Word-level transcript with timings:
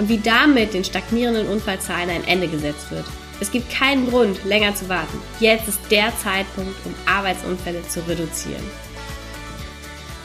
und 0.00 0.08
wie 0.08 0.18
damit 0.18 0.72
den 0.72 0.82
stagnierenden 0.82 1.46
Unfallzahlen 1.46 2.08
ein 2.08 2.24
Ende 2.24 2.48
gesetzt 2.48 2.90
wird. 2.90 3.04
Es 3.38 3.50
gibt 3.50 3.70
keinen 3.70 4.08
Grund, 4.08 4.42
länger 4.46 4.74
zu 4.74 4.88
warten. 4.88 5.20
Jetzt 5.40 5.68
ist 5.68 5.78
der 5.90 6.16
Zeitpunkt, 6.16 6.74
um 6.86 6.94
Arbeitsunfälle 7.06 7.82
zu 7.82 8.00
reduzieren. 8.08 8.62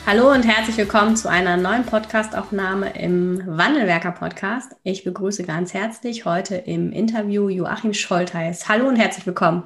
Hallo 0.06 0.32
und 0.32 0.44
herzlich 0.44 0.78
willkommen 0.78 1.18
zu 1.18 1.30
einer 1.30 1.58
neuen 1.58 1.86
Podcastaufnahme 1.86 2.98
im 2.98 3.42
Wandelwerker 3.46 4.14
Podcast. 4.14 4.74
Ich 4.84 5.04
begrüße 5.04 5.44
ganz 5.44 5.74
herzlich 5.74 6.24
heute 6.24 6.56
im 6.56 6.94
Interview 6.94 7.50
Joachim 7.50 7.94
Scholtheis. 7.94 8.70
Hallo 8.70 8.88
und 8.88 8.96
herzlich 8.96 9.26
willkommen. 9.26 9.64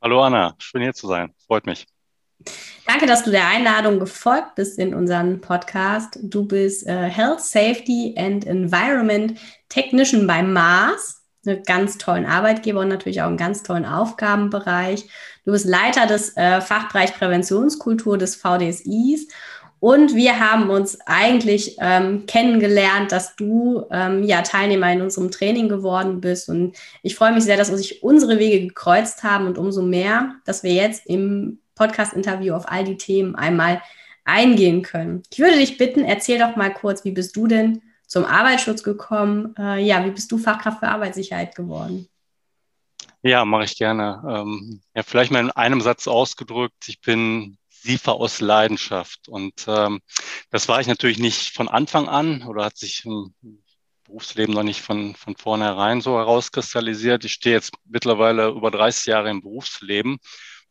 Hallo 0.00 0.22
Anna, 0.22 0.54
schön 0.58 0.82
hier 0.82 0.94
zu 0.94 1.08
sein. 1.08 1.34
Freut 1.48 1.66
mich. 1.66 1.86
Danke, 2.86 3.06
dass 3.06 3.24
du 3.24 3.30
der 3.30 3.46
Einladung 3.48 3.98
gefolgt 3.98 4.54
bist 4.56 4.78
in 4.78 4.94
unseren 4.94 5.40
Podcast. 5.40 6.18
Du 6.22 6.44
bist 6.44 6.86
äh, 6.86 7.08
Health, 7.08 7.40
Safety 7.40 8.14
and 8.16 8.46
Environment 8.46 9.38
Technician 9.68 10.26
bei 10.26 10.42
Mars, 10.42 11.22
einen 11.46 11.62
ganz 11.64 11.98
tollen 11.98 12.26
Arbeitgeber 12.26 12.80
und 12.80 12.88
natürlich 12.88 13.22
auch 13.22 13.26
einen 13.26 13.36
ganz 13.36 13.62
tollen 13.62 13.86
Aufgabenbereich. 13.86 15.08
Du 15.44 15.52
bist 15.52 15.66
Leiter 15.66 16.06
des 16.06 16.36
äh, 16.36 16.60
Fachbereich 16.60 17.14
Präventionskultur 17.14 18.18
des 18.18 18.36
VDSIs 18.36 19.28
und 19.82 20.14
wir 20.14 20.38
haben 20.38 20.70
uns 20.70 20.96
eigentlich 21.06 21.76
ähm, 21.80 22.26
kennengelernt, 22.26 23.10
dass 23.10 23.34
du 23.34 23.84
ähm, 23.90 24.22
ja 24.22 24.42
Teilnehmer 24.42 24.92
in 24.92 25.02
unserem 25.02 25.32
Training 25.32 25.68
geworden 25.68 26.20
bist. 26.20 26.48
Und 26.48 26.76
ich 27.02 27.16
freue 27.16 27.32
mich 27.32 27.42
sehr, 27.42 27.56
dass 27.56 27.66
sich 27.66 28.00
unsere 28.00 28.38
Wege 28.38 28.64
gekreuzt 28.64 29.24
haben 29.24 29.48
und 29.48 29.58
umso 29.58 29.82
mehr, 29.82 30.36
dass 30.44 30.62
wir 30.62 30.72
jetzt 30.72 31.04
im 31.06 31.61
Podcast-Interview 31.82 32.54
auf 32.54 32.70
all 32.70 32.84
die 32.84 32.96
Themen 32.96 33.34
einmal 33.34 33.82
eingehen 34.24 34.82
können. 34.82 35.22
Ich 35.32 35.38
würde 35.40 35.56
dich 35.56 35.78
bitten, 35.78 36.04
erzähl 36.04 36.38
doch 36.38 36.54
mal 36.54 36.72
kurz, 36.72 37.04
wie 37.04 37.10
bist 37.10 37.34
du 37.34 37.48
denn 37.48 37.82
zum 38.06 38.24
Arbeitsschutz 38.24 38.84
gekommen? 38.84 39.54
Äh, 39.58 39.82
ja, 39.84 40.04
wie 40.04 40.12
bist 40.12 40.30
du 40.30 40.38
Fachkraft 40.38 40.78
für 40.78 40.88
Arbeitssicherheit 40.88 41.56
geworden? 41.56 42.08
Ja, 43.22 43.44
mache 43.44 43.64
ich 43.64 43.76
gerne. 43.76 44.22
Ähm, 44.28 44.80
ja, 44.94 45.02
vielleicht 45.02 45.32
mal 45.32 45.40
in 45.40 45.50
einem 45.50 45.80
Satz 45.80 46.06
ausgedrückt. 46.06 46.88
Ich 46.88 47.00
bin 47.00 47.58
SIFA 47.70 48.12
aus 48.12 48.40
Leidenschaft. 48.40 49.28
Und 49.28 49.64
ähm, 49.66 50.00
das 50.50 50.68
war 50.68 50.80
ich 50.80 50.86
natürlich 50.86 51.18
nicht 51.18 51.54
von 51.54 51.68
Anfang 51.68 52.08
an 52.08 52.44
oder 52.44 52.64
hat 52.64 52.76
sich 52.76 53.04
im 53.04 53.34
Berufsleben 54.04 54.54
noch 54.54 54.62
nicht 54.62 54.82
von, 54.82 55.16
von 55.16 55.36
vornherein 55.36 56.00
so 56.00 56.16
herauskristallisiert. 56.16 57.24
Ich 57.24 57.32
stehe 57.32 57.56
jetzt 57.56 57.72
mittlerweile 57.84 58.48
über 58.48 58.70
30 58.70 59.06
Jahre 59.06 59.30
im 59.30 59.42
Berufsleben 59.42 60.18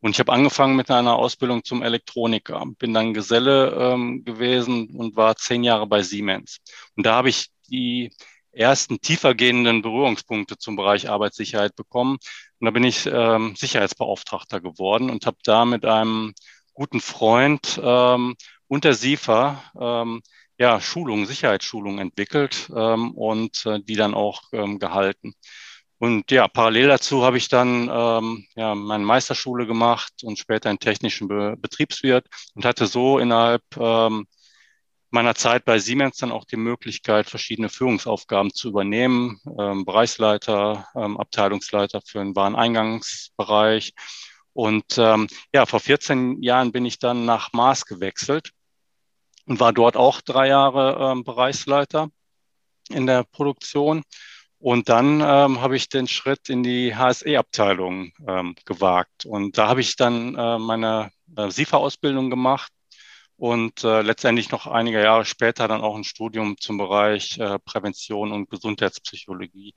und 0.01 0.11
ich 0.11 0.19
habe 0.19 0.33
angefangen 0.33 0.75
mit 0.75 0.89
einer 0.89 1.15
Ausbildung 1.15 1.63
zum 1.63 1.83
Elektroniker, 1.83 2.63
bin 2.79 2.93
dann 2.93 3.13
Geselle 3.13 3.71
ähm, 3.93 4.23
gewesen 4.23 4.89
und 4.95 5.15
war 5.15 5.35
zehn 5.35 5.63
Jahre 5.63 5.87
bei 5.87 6.01
Siemens. 6.01 6.57
Und 6.95 7.05
da 7.05 7.15
habe 7.15 7.29
ich 7.29 7.49
die 7.69 8.11
ersten 8.51 8.99
tiefergehenden 8.99 9.81
Berührungspunkte 9.81 10.57
zum 10.57 10.75
Bereich 10.75 11.09
Arbeitssicherheit 11.09 11.75
bekommen. 11.75 12.17
Und 12.59 12.65
da 12.65 12.71
bin 12.71 12.83
ich 12.83 13.05
ähm, 13.05 13.55
Sicherheitsbeauftragter 13.55 14.59
geworden 14.59 15.09
und 15.09 15.25
habe 15.25 15.37
da 15.43 15.65
mit 15.65 15.85
einem 15.85 16.33
guten 16.73 16.99
Freund 16.99 17.79
ähm, 17.83 18.35
unter 18.67 18.93
SIFA 18.93 19.63
ähm, 19.79 20.21
ja, 20.57 20.79
Schulungen, 20.81 21.25
Sicherheitsschulungen 21.25 21.99
entwickelt 21.99 22.69
ähm, 22.75 23.11
und 23.11 23.65
äh, 23.65 23.79
die 23.81 23.95
dann 23.95 24.13
auch 24.13 24.43
ähm, 24.51 24.79
gehalten. 24.79 25.33
Und 26.01 26.31
ja, 26.31 26.47
parallel 26.47 26.87
dazu 26.87 27.23
habe 27.23 27.37
ich 27.37 27.47
dann 27.47 27.87
ähm, 27.93 28.47
ja, 28.55 28.73
meine 28.73 29.05
Meisterschule 29.05 29.67
gemacht 29.67 30.11
und 30.23 30.39
später 30.39 30.67
einen 30.67 30.79
technischen 30.79 31.27
Be 31.27 31.55
Betriebswirt 31.55 32.25
und 32.55 32.65
hatte 32.65 32.87
so 32.87 33.19
innerhalb 33.19 33.61
ähm, 33.77 34.25
meiner 35.11 35.35
Zeit 35.35 35.63
bei 35.63 35.77
Siemens 35.77 36.17
dann 36.17 36.31
auch 36.31 36.45
die 36.45 36.57
Möglichkeit, 36.57 37.29
verschiedene 37.29 37.69
Führungsaufgaben 37.69 38.51
zu 38.51 38.69
übernehmen. 38.69 39.39
Ähm, 39.59 39.85
Bereichsleiter, 39.85 40.87
ähm, 40.95 41.19
Abteilungsleiter 41.19 42.01
für 42.03 42.17
den 42.17 42.35
Wareneingangsbereich. 42.35 43.93
Und 44.53 44.97
ähm, 44.97 45.27
ja, 45.53 45.67
vor 45.67 45.81
14 45.81 46.41
Jahren 46.41 46.71
bin 46.71 46.83
ich 46.83 46.97
dann 46.97 47.25
nach 47.25 47.53
Mars 47.53 47.85
gewechselt 47.85 48.49
und 49.45 49.59
war 49.59 49.71
dort 49.71 49.97
auch 49.97 50.21
drei 50.21 50.47
Jahre 50.47 51.11
ähm, 51.11 51.23
Bereichsleiter 51.23 52.09
in 52.89 53.05
der 53.05 53.23
Produktion 53.23 54.01
und 54.61 54.89
dann 54.89 55.21
ähm, 55.21 55.59
habe 55.59 55.75
ich 55.75 55.89
den 55.89 56.07
Schritt 56.07 56.47
in 56.47 56.61
die 56.61 56.95
HSE-Abteilung 56.95 58.11
ähm, 58.27 58.55
gewagt. 58.63 59.25
Und 59.25 59.57
da 59.57 59.67
habe 59.67 59.81
ich 59.81 59.95
dann 59.95 60.35
äh, 60.35 60.59
meine 60.59 61.11
äh, 61.35 61.49
SIFA-Ausbildung 61.49 62.29
gemacht 62.29 62.71
und 63.37 63.83
äh, 63.83 64.03
letztendlich 64.03 64.51
noch 64.51 64.67
einige 64.67 65.01
Jahre 65.01 65.25
später 65.25 65.67
dann 65.67 65.81
auch 65.81 65.95
ein 65.95 66.03
Studium 66.03 66.57
zum 66.59 66.77
Bereich 66.77 67.39
äh, 67.39 67.57
Prävention 67.57 68.31
und 68.31 68.51
Gesundheitspsychologie. 68.51 69.73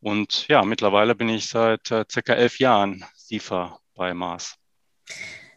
Und 0.00 0.46
ja, 0.48 0.62
mittlerweile 0.62 1.14
bin 1.14 1.30
ich 1.30 1.48
seit 1.48 1.90
äh, 1.90 2.04
circa 2.10 2.34
elf 2.34 2.58
Jahren 2.58 3.06
SIFA 3.16 3.78
bei 3.94 4.12
Mars. 4.12 4.56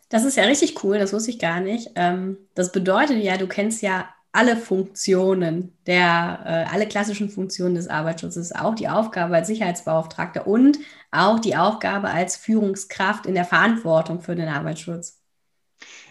Das 0.08 0.24
ist 0.24 0.38
ja 0.38 0.46
richtig 0.46 0.82
cool, 0.86 1.00
das 1.00 1.12
wusste 1.12 1.32
ich 1.32 1.40
gar 1.40 1.60
nicht. 1.60 1.90
Ähm, 1.96 2.38
das 2.56 2.72
bedeutet 2.72 3.22
ja, 3.22 3.36
du 3.36 3.48
kennst 3.48 3.82
ja 3.82 4.10
alle 4.32 4.58
Funktionen 4.58 5.78
der, 5.88 6.44
äh, 6.46 6.74
alle 6.74 6.88
klassischen 6.88 7.30
Funktionen 7.30 7.76
des 7.76 7.88
Arbeitsschutzes, 7.88 8.52
auch 8.52 8.76
die 8.76 8.88
Aufgabe 8.88 9.36
als 9.36 9.48
Sicherheitsbeauftragter 9.48 10.46
und 10.46 10.78
auch 11.12 11.40
die 11.40 11.56
Aufgabe 11.56 12.10
als 12.10 12.38
Führungskraft 12.38 13.26
in 13.26 13.34
der 13.34 13.46
Verantwortung 13.46 14.22
für 14.22 14.36
den 14.36 14.48
Arbeitsschutz. 14.48 15.20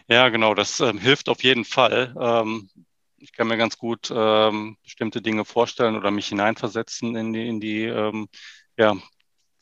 Ja, 0.09 0.29
genau, 0.31 0.55
das 0.55 0.81
ähm, 0.81 0.99
hilft 0.99 1.29
auf 1.29 1.45
jeden 1.45 1.65
Fall. 1.65 2.15
Ähm, 2.19 2.71
ich 3.19 3.33
kann 3.33 3.49
mir 3.49 3.57
ganz 3.57 3.79
gut 3.79 4.13
ähm, 4.15 4.77
bestimmte 4.83 5.21
Dinge 5.21 5.45
vorstellen 5.45 5.97
oder 5.97 6.11
mich 6.11 6.29
hineinversetzen 6.29 7.15
in 7.15 7.33
die, 7.33 7.49
in 7.49 7.61
die 7.61 7.85
ähm, 7.85 8.29
ja, 8.77 8.97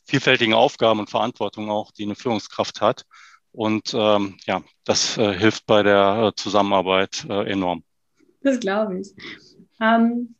vielfältigen 0.04 0.54
Aufgaben 0.54 1.00
und 1.00 1.10
Verantwortung 1.10 1.70
auch, 1.70 1.90
die 1.90 2.04
eine 2.04 2.14
Führungskraft 2.14 2.80
hat. 2.80 3.04
Und 3.52 3.94
ähm, 3.94 4.36
ja, 4.46 4.62
das 4.84 5.16
äh, 5.16 5.36
hilft 5.36 5.66
bei 5.66 5.82
der 5.82 6.28
äh, 6.28 6.34
Zusammenarbeit 6.36 7.26
äh, 7.28 7.50
enorm. 7.50 7.82
Das 8.46 8.60
glaube 8.60 9.00
ich. 9.00 9.12
Ähm, 9.80 10.36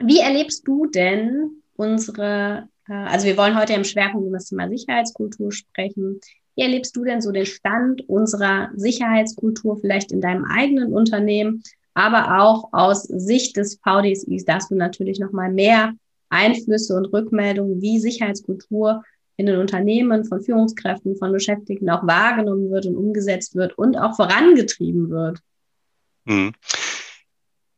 wie 0.00 0.18
erlebst 0.18 0.66
du 0.66 0.86
denn 0.86 1.62
unsere, 1.76 2.68
äh, 2.88 2.92
also 2.92 3.24
wir 3.24 3.36
wollen 3.36 3.56
heute 3.56 3.72
im 3.74 3.84
Schwerpunkt 3.84 4.26
über 4.26 4.38
das 4.38 4.46
Thema 4.46 4.68
Sicherheitskultur 4.68 5.52
sprechen. 5.52 6.20
Wie 6.56 6.62
erlebst 6.62 6.96
du 6.96 7.04
denn 7.04 7.20
so 7.20 7.30
den 7.30 7.46
Stand 7.46 8.02
unserer 8.08 8.70
Sicherheitskultur 8.74 9.78
vielleicht 9.80 10.10
in 10.10 10.20
deinem 10.20 10.44
eigenen 10.44 10.92
Unternehmen, 10.92 11.62
aber 11.94 12.42
auch 12.42 12.70
aus 12.72 13.04
Sicht 13.04 13.56
des 13.56 13.76
VDSIs? 13.76 14.44
Da 14.44 14.54
hast 14.54 14.72
du 14.72 14.74
natürlich 14.74 15.20
nochmal 15.20 15.52
mehr 15.52 15.94
Einflüsse 16.30 16.96
und 16.96 17.12
Rückmeldungen, 17.12 17.80
wie 17.80 18.00
Sicherheitskultur 18.00 19.04
in 19.36 19.46
den 19.46 19.58
Unternehmen 19.60 20.24
von 20.24 20.40
Führungskräften, 20.40 21.14
von 21.14 21.30
Beschäftigten 21.30 21.88
auch 21.90 22.04
wahrgenommen 22.04 22.72
wird 22.72 22.86
und 22.86 22.96
umgesetzt 22.96 23.54
wird 23.54 23.78
und 23.78 23.96
auch 23.96 24.16
vorangetrieben 24.16 25.10
wird. 25.10 25.38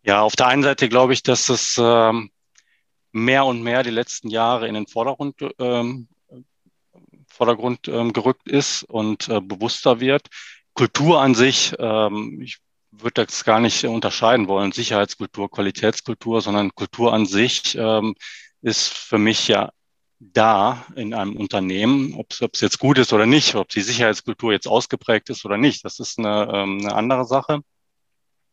Ja, 0.09 0.23
auf 0.23 0.37
der 0.37 0.47
einen 0.47 0.63
Seite 0.63 0.89
glaube 0.89 1.13
ich, 1.13 1.23
dass 1.23 1.51
es 1.51 1.77
ähm, 1.79 2.31
mehr 3.13 3.45
und 3.45 3.63
mehr 3.63 3.83
die 3.83 3.91
letzten 3.91 4.31
Jahre 4.31 4.67
in 4.67 4.73
den 4.73 4.87
Vordergrund, 4.87 5.35
ähm, 5.59 6.09
Vordergrund 7.27 7.89
ähm, 7.89 8.15
gerückt 8.15 8.49
ist 8.49 8.85
und 8.85 9.29
äh, 9.29 9.43
bewusster 9.43 10.01
wird. 10.01 10.29
Kultur 10.73 11.21
an 11.21 11.35
sich, 11.35 11.75
ähm, 11.79 12.41
ich 12.41 12.57
würde 12.91 13.27
das 13.27 13.45
gar 13.45 13.61
nicht 13.61 13.85
unterscheiden 13.85 14.49
wollen, 14.49 14.73
Sicherheitskultur, 14.73 15.51
Qualitätskultur, 15.51 16.41
sondern 16.41 16.75
Kultur 16.75 17.13
an 17.13 17.27
sich 17.27 17.77
ähm, 17.79 18.15
ist 18.63 18.89
für 18.89 19.19
mich 19.19 19.47
ja 19.47 19.73
da 20.21 20.87
in 20.97 21.13
einem 21.13 21.37
Unternehmen, 21.37 22.15
ob 22.15 22.33
es 22.33 22.63
jetzt 22.63 22.79
gut 22.79 22.97
ist 22.97 23.13
oder 23.13 23.27
nicht, 23.27 23.57
ob 23.57 23.69
die 23.69 23.83
Sicherheitskultur 23.83 24.53
jetzt 24.53 24.69
ausgeprägt 24.69 25.29
ist 25.29 25.45
oder 25.45 25.59
nicht, 25.59 25.85
das 25.85 26.01
ist 26.01 26.19
eine, 26.19 26.51
ähm, 26.51 26.79
eine 26.81 26.95
andere 26.95 27.27
Sache. 27.27 27.61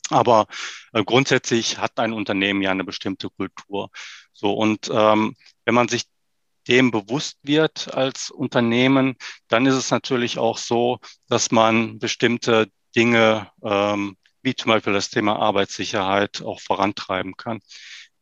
Aber 0.09 0.47
äh, 0.93 1.03
grundsätzlich 1.03 1.77
hat 1.77 1.99
ein 1.99 2.13
Unternehmen 2.13 2.61
ja 2.61 2.71
eine 2.71 2.83
bestimmte 2.83 3.29
Kultur. 3.29 3.89
So 4.33 4.53
und 4.53 4.89
ähm, 4.93 5.35
wenn 5.65 5.75
man 5.75 5.87
sich 5.87 6.03
dem 6.67 6.91
bewusst 6.91 7.37
wird 7.43 7.93
als 7.93 8.31
Unternehmen, 8.31 9.15
dann 9.47 9.65
ist 9.65 9.75
es 9.75 9.91
natürlich 9.91 10.37
auch 10.39 10.57
so, 10.57 10.99
dass 11.27 11.51
man 11.51 11.99
bestimmte 11.99 12.69
Dinge, 12.95 13.51
ähm, 13.63 14.17
wie 14.41 14.55
zum 14.55 14.71
Beispiel 14.71 14.93
das 14.93 15.09
Thema 15.09 15.37
Arbeitssicherheit, 15.37 16.41
auch 16.41 16.59
vorantreiben 16.59 17.35
kann. 17.37 17.59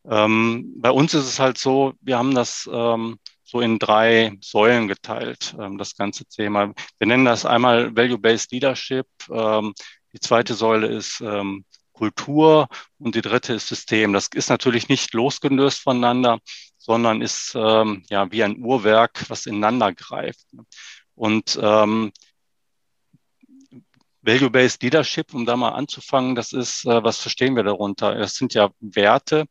Ähm, 0.05 0.73
bei 0.77 0.91
uns 0.91 1.13
ist 1.13 1.25
es 1.25 1.39
halt 1.39 1.57
so, 1.57 1.93
wir 2.01 2.17
haben 2.17 2.35
das 2.35 2.69
ähm, 2.71 3.19
so 3.43 3.61
in 3.61 3.79
drei 3.79 4.37
Säulen 4.41 4.87
geteilt, 4.87 5.55
ähm, 5.59 5.77
das 5.77 5.95
ganze 5.95 6.25
Thema. 6.25 6.73
Wir 6.97 7.07
nennen 7.07 7.25
das 7.25 7.45
einmal 7.45 7.95
Value-Based 7.95 8.51
Leadership. 8.51 9.07
Ähm, 9.29 9.73
die 10.11 10.19
zweite 10.19 10.53
Säule 10.53 10.87
ist 10.87 11.21
ähm, 11.21 11.65
Kultur 12.03 12.67
und 12.99 13.15
die 13.15 13.21
dritte 13.21 13.53
ist 13.53 13.67
System. 13.67 14.11
Das 14.11 14.27
ist 14.33 14.49
natürlich 14.49 14.89
nicht 14.89 15.13
losgelöst 15.13 15.79
voneinander, 15.79 16.39
sondern 16.77 17.21
ist 17.21 17.53
ähm, 17.55 18.03
ja 18.09 18.29
wie 18.31 18.43
ein 18.43 18.61
Uhrwerk, 18.61 19.29
was 19.29 19.45
ineinander 19.45 19.93
greift. 19.93 20.45
Und 21.15 21.57
ähm, 21.61 22.11
Value-Based 24.21 24.83
Leadership, 24.83 25.33
um 25.33 25.45
da 25.45 25.55
mal 25.55 25.69
anzufangen, 25.69 26.35
das 26.35 26.51
ist, 26.51 26.85
äh, 26.85 27.03
was 27.03 27.19
verstehen 27.19 27.55
wir 27.55 27.63
darunter? 27.63 28.15
Das 28.15 28.35
sind 28.35 28.53
ja 28.53 28.69
Werte. 28.81 29.45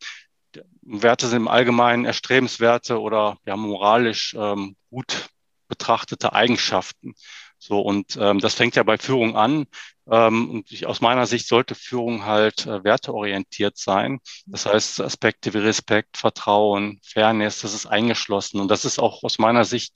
Werte 0.82 1.28
sind 1.28 1.42
im 1.42 1.48
Allgemeinen 1.48 2.04
Erstrebenswerte 2.04 3.00
oder 3.00 3.38
ja 3.46 3.56
moralisch 3.56 4.34
ähm, 4.38 4.76
gut 4.90 5.30
betrachtete 5.68 6.34
Eigenschaften. 6.34 7.14
So, 7.58 7.80
und 7.80 8.18
ähm, 8.20 8.40
das 8.40 8.54
fängt 8.54 8.76
ja 8.76 8.82
bei 8.82 8.98
Führung 8.98 9.36
an. 9.36 9.66
Ähm, 10.10 10.50
und 10.50 10.72
ich, 10.72 10.86
aus 10.86 11.00
meiner 11.00 11.26
Sicht 11.26 11.46
sollte 11.46 11.74
Führung 11.74 12.24
halt 12.24 12.66
äh, 12.66 12.82
werteorientiert 12.84 13.76
sein. 13.78 14.20
Das 14.46 14.66
heißt, 14.66 15.00
Aspekte 15.00 15.54
wie 15.54 15.58
Respekt, 15.58 16.16
Vertrauen, 16.16 17.00
Fairness, 17.04 17.60
das 17.60 17.74
ist 17.74 17.86
eingeschlossen. 17.86 18.60
Und 18.60 18.68
das 18.68 18.84
ist 18.84 18.98
auch 18.98 19.22
aus 19.22 19.38
meiner 19.38 19.64
Sicht 19.64 19.94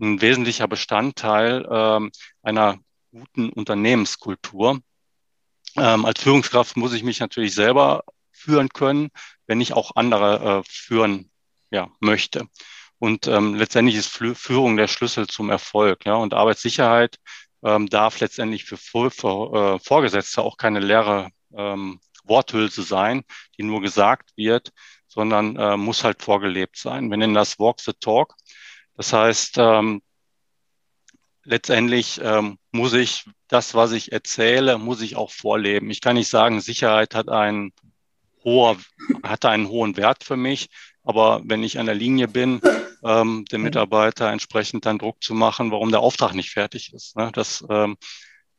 ein 0.00 0.20
wesentlicher 0.20 0.68
Bestandteil 0.68 1.66
ähm, 1.70 2.10
einer 2.42 2.78
guten 3.10 3.50
Unternehmenskultur. 3.50 4.80
Ähm, 5.76 6.04
als 6.04 6.22
Führungskraft 6.22 6.76
muss 6.76 6.92
ich 6.92 7.02
mich 7.02 7.20
natürlich 7.20 7.54
selber 7.54 8.04
führen 8.32 8.68
können, 8.68 9.10
wenn 9.46 9.60
ich 9.60 9.72
auch 9.72 9.92
andere 9.96 10.60
äh, 10.60 10.70
führen 10.70 11.30
ja, 11.70 11.88
möchte. 12.00 12.46
Und 12.98 13.26
ähm, 13.28 13.54
letztendlich 13.54 13.96
ist 13.96 14.08
Führung 14.08 14.76
der 14.76 14.88
Schlüssel 14.88 15.26
zum 15.26 15.50
Erfolg. 15.50 16.04
Ja? 16.04 16.14
Und 16.14 16.34
Arbeitssicherheit 16.34 17.18
ähm, 17.62 17.88
darf 17.88 18.20
letztendlich 18.20 18.64
für, 18.64 18.76
für, 18.76 19.10
für 19.10 19.76
äh, 19.76 19.78
Vorgesetzte 19.78 20.42
auch 20.42 20.56
keine 20.56 20.80
leere 20.80 21.30
ähm, 21.56 22.00
Worthülse 22.24 22.82
sein, 22.82 23.22
die 23.56 23.62
nur 23.62 23.80
gesagt 23.80 24.30
wird, 24.36 24.70
sondern 25.06 25.56
äh, 25.56 25.76
muss 25.76 26.04
halt 26.04 26.22
vorgelebt 26.22 26.76
sein. 26.76 27.10
Wir 27.10 27.16
nennen 27.16 27.34
das 27.34 27.58
Walk 27.58 27.80
the 27.80 27.92
Talk. 27.98 28.34
Das 28.94 29.12
heißt, 29.12 29.56
ähm, 29.58 30.02
letztendlich 31.44 32.20
ähm, 32.22 32.58
muss 32.72 32.92
ich 32.92 33.24
das, 33.48 33.74
was 33.74 33.92
ich 33.92 34.12
erzähle, 34.12 34.78
muss 34.78 35.00
ich 35.00 35.16
auch 35.16 35.30
vorleben. 35.30 35.90
Ich 35.90 36.00
kann 36.00 36.16
nicht 36.16 36.28
sagen, 36.28 36.60
Sicherheit 36.60 37.14
hat 37.14 37.28
einen 37.28 37.72
hoher, 38.44 38.76
hat 39.22 39.44
einen 39.44 39.68
hohen 39.68 39.96
Wert 39.96 40.24
für 40.24 40.36
mich, 40.36 40.68
aber 41.02 41.40
wenn 41.44 41.62
ich 41.62 41.78
an 41.78 41.86
der 41.86 41.94
Linie 41.94 42.28
bin, 42.28 42.60
ähm, 43.04 43.44
dem 43.46 43.62
Mitarbeiter 43.62 44.30
entsprechend 44.30 44.86
dann 44.86 44.98
Druck 44.98 45.22
zu 45.22 45.34
machen, 45.34 45.70
warum 45.70 45.90
der 45.90 46.00
Auftrag 46.00 46.34
nicht 46.34 46.50
fertig 46.50 46.92
ist, 46.92 47.16
ne? 47.16 47.30
das, 47.32 47.64
ähm, 47.68 47.96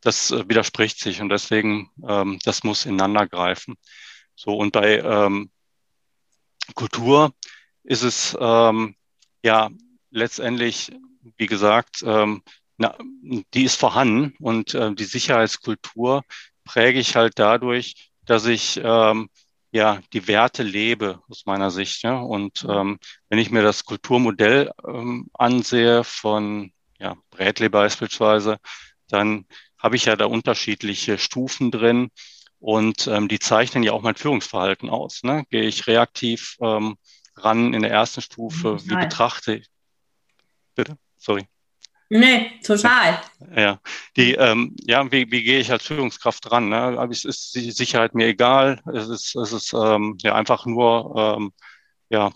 das 0.01 0.31
äh, 0.31 0.47
widerspricht 0.47 0.99
sich 0.99 1.21
und 1.21 1.29
deswegen, 1.29 1.91
ähm, 2.07 2.39
das 2.43 2.63
muss 2.63 2.85
ineinander 2.85 3.27
greifen. 3.27 3.75
So 4.35 4.55
und 4.55 4.71
bei 4.71 4.99
ähm, 4.99 5.51
Kultur 6.75 7.33
ist 7.83 8.03
es 8.03 8.37
ähm, 8.39 8.95
ja 9.43 9.69
letztendlich, 10.11 10.91
wie 11.37 11.47
gesagt, 11.47 12.03
ähm, 12.05 12.41
na, 12.77 12.95
die 13.53 13.63
ist 13.63 13.75
vorhanden 13.75 14.35
und 14.39 14.73
äh, 14.73 14.93
die 14.93 15.03
Sicherheitskultur 15.03 16.23
präge 16.63 16.99
ich 16.99 17.15
halt 17.15 17.37
dadurch, 17.37 18.11
dass 18.23 18.45
ich 18.45 18.79
ähm, 18.81 19.29
ja 19.71 20.01
die 20.13 20.27
Werte 20.27 20.63
lebe 20.63 21.21
aus 21.29 21.45
meiner 21.45 21.71
Sicht. 21.71 22.03
Ja? 22.03 22.19
Und 22.19 22.65
ähm, 22.67 22.99
wenn 23.29 23.39
ich 23.39 23.51
mir 23.51 23.61
das 23.61 23.85
Kulturmodell 23.85 24.71
ähm, 24.87 25.29
ansehe 25.33 26.03
von 26.03 26.71
ja, 26.99 27.15
Bradley 27.31 27.69
beispielsweise, 27.69 28.57
dann 29.07 29.45
habe 29.77 29.95
ich 29.95 30.05
ja 30.05 30.15
da 30.15 30.25
unterschiedliche 30.25 31.17
Stufen 31.17 31.71
drin 31.71 32.09
und 32.59 33.07
ähm, 33.07 33.27
die 33.27 33.39
zeichnen 33.39 33.83
ja 33.83 33.93
auch 33.93 34.01
mein 34.01 34.15
Führungsverhalten 34.15 34.89
aus. 34.89 35.23
Ne? 35.23 35.45
Gehe 35.49 35.63
ich 35.63 35.87
reaktiv 35.87 36.57
ähm, 36.61 36.97
ran 37.35 37.73
in 37.73 37.81
der 37.83 37.91
ersten 37.91 38.21
Stufe, 38.21 38.77
wie 38.85 38.95
betrachte 38.95 39.55
ich? 39.55 39.67
Bitte? 40.75 40.97
Sorry. 41.17 41.47
Nee, 42.09 42.59
total. 42.65 43.21
Ja, 43.55 43.79
die, 44.17 44.33
ähm, 44.33 44.75
ja, 44.81 45.11
wie, 45.11 45.31
wie 45.31 45.43
gehe 45.43 45.59
ich 45.59 45.71
als 45.71 45.85
Führungskraft 45.85 46.51
ran? 46.51 46.69
Ne? 46.69 46.75
Aber 46.75 47.11
es 47.11 47.23
ist 47.23 47.53
die 47.53 47.71
Sicherheit 47.71 48.15
mir 48.15 48.27
egal. 48.27 48.81
Es 48.91 49.07
ist, 49.07 49.35
es 49.35 49.53
ist 49.53 49.73
ähm, 49.73 50.17
ja 50.21 50.33
einfach 50.33 50.65
nur 50.65 51.13
ähm, 51.15 51.51
ja 52.09 52.31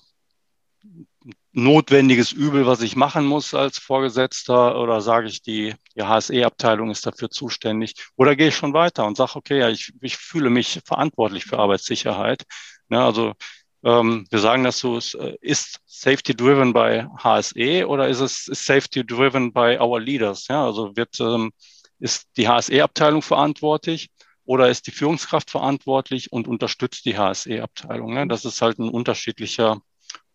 notwendiges 1.54 2.32
Übel, 2.32 2.66
was 2.66 2.82
ich 2.82 2.96
machen 2.96 3.26
muss 3.26 3.54
als 3.54 3.78
Vorgesetzter, 3.78 4.80
oder 4.80 5.02
sage 5.02 5.28
ich, 5.28 5.42
die, 5.42 5.76
die 5.96 6.04
HSE-Abteilung 6.04 6.90
ist 6.90 7.06
dafür 7.06 7.30
zuständig, 7.30 7.94
oder 8.16 8.36
gehe 8.36 8.48
ich 8.50 8.56
schon 8.56 8.74
weiter 8.74 9.06
und 9.06 9.18
sage, 9.18 9.36
okay, 9.36 9.60
ja, 9.60 9.70
ich, 9.70 9.94
ich 10.02 10.18
fühle 10.18 10.50
mich 10.50 10.82
verantwortlich 10.86 11.46
für 11.46 11.60
Arbeitssicherheit. 11.60 12.44
Ne? 12.90 13.04
Also 13.04 13.34
ähm, 13.84 14.26
wir 14.30 14.40
sagen 14.40 14.64
das 14.64 14.80
so, 14.80 14.98
äh, 14.98 15.38
ist 15.42 15.80
Safety 15.86 16.36
driven 16.36 16.74
by 16.74 17.06
HSE 17.18 17.88
oder 17.88 18.08
ist 18.08 18.22
es 18.22 18.48
ist 18.48 18.66
Safety 18.66 19.06
driven 19.06 19.52
by 19.52 19.78
our 19.80 20.00
leaders? 20.00 20.48
Ja, 20.48 20.66
also 20.66 20.96
wird, 20.96 21.20
ähm, 21.20 21.52
ist 22.00 22.28
die 22.38 22.48
HSE-Abteilung 22.48 23.22
verantwortlich 23.22 24.10
oder 24.46 24.70
ist 24.70 24.88
die 24.88 24.92
Führungskraft 24.92 25.50
verantwortlich 25.50 26.32
und 26.32 26.48
unterstützt 26.48 27.06
die 27.06 27.18
HSE-Abteilung? 27.18 28.14
Ne? 28.14 28.28
Das 28.28 28.46
ist 28.46 28.62
halt 28.62 28.80
ein 28.80 28.90
unterschiedlicher 28.90 29.82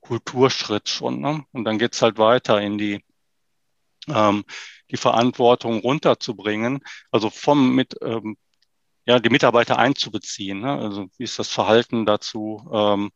Kulturschritt 0.01 0.89
schon. 0.89 1.21
Ne? 1.21 1.45
Und 1.53 1.65
dann 1.65 1.79
geht's 1.79 2.03
halt 2.03 2.19
weiter 2.19 2.61
in 2.61 2.79
die, 2.79 3.05
ähm, 4.09 4.45
die 4.91 4.97
Verantwortung 4.97 5.81
runterzubringen, 5.81 6.81
also 7.11 7.31
vom 7.31 7.75
mit 7.75 7.97
ähm, 8.03 8.37
ja, 9.09 9.19
die 9.19 9.31
Mitarbeiter 9.31 9.79
einzubeziehen. 9.79 10.61
Ne? 10.61 10.71
Also 10.71 11.07
wie 11.17 11.25
ist 11.25 11.39
das 11.39 11.49
Verhalten 11.49 12.05
dazu? 12.05 12.69
Ähm, 12.71 13.11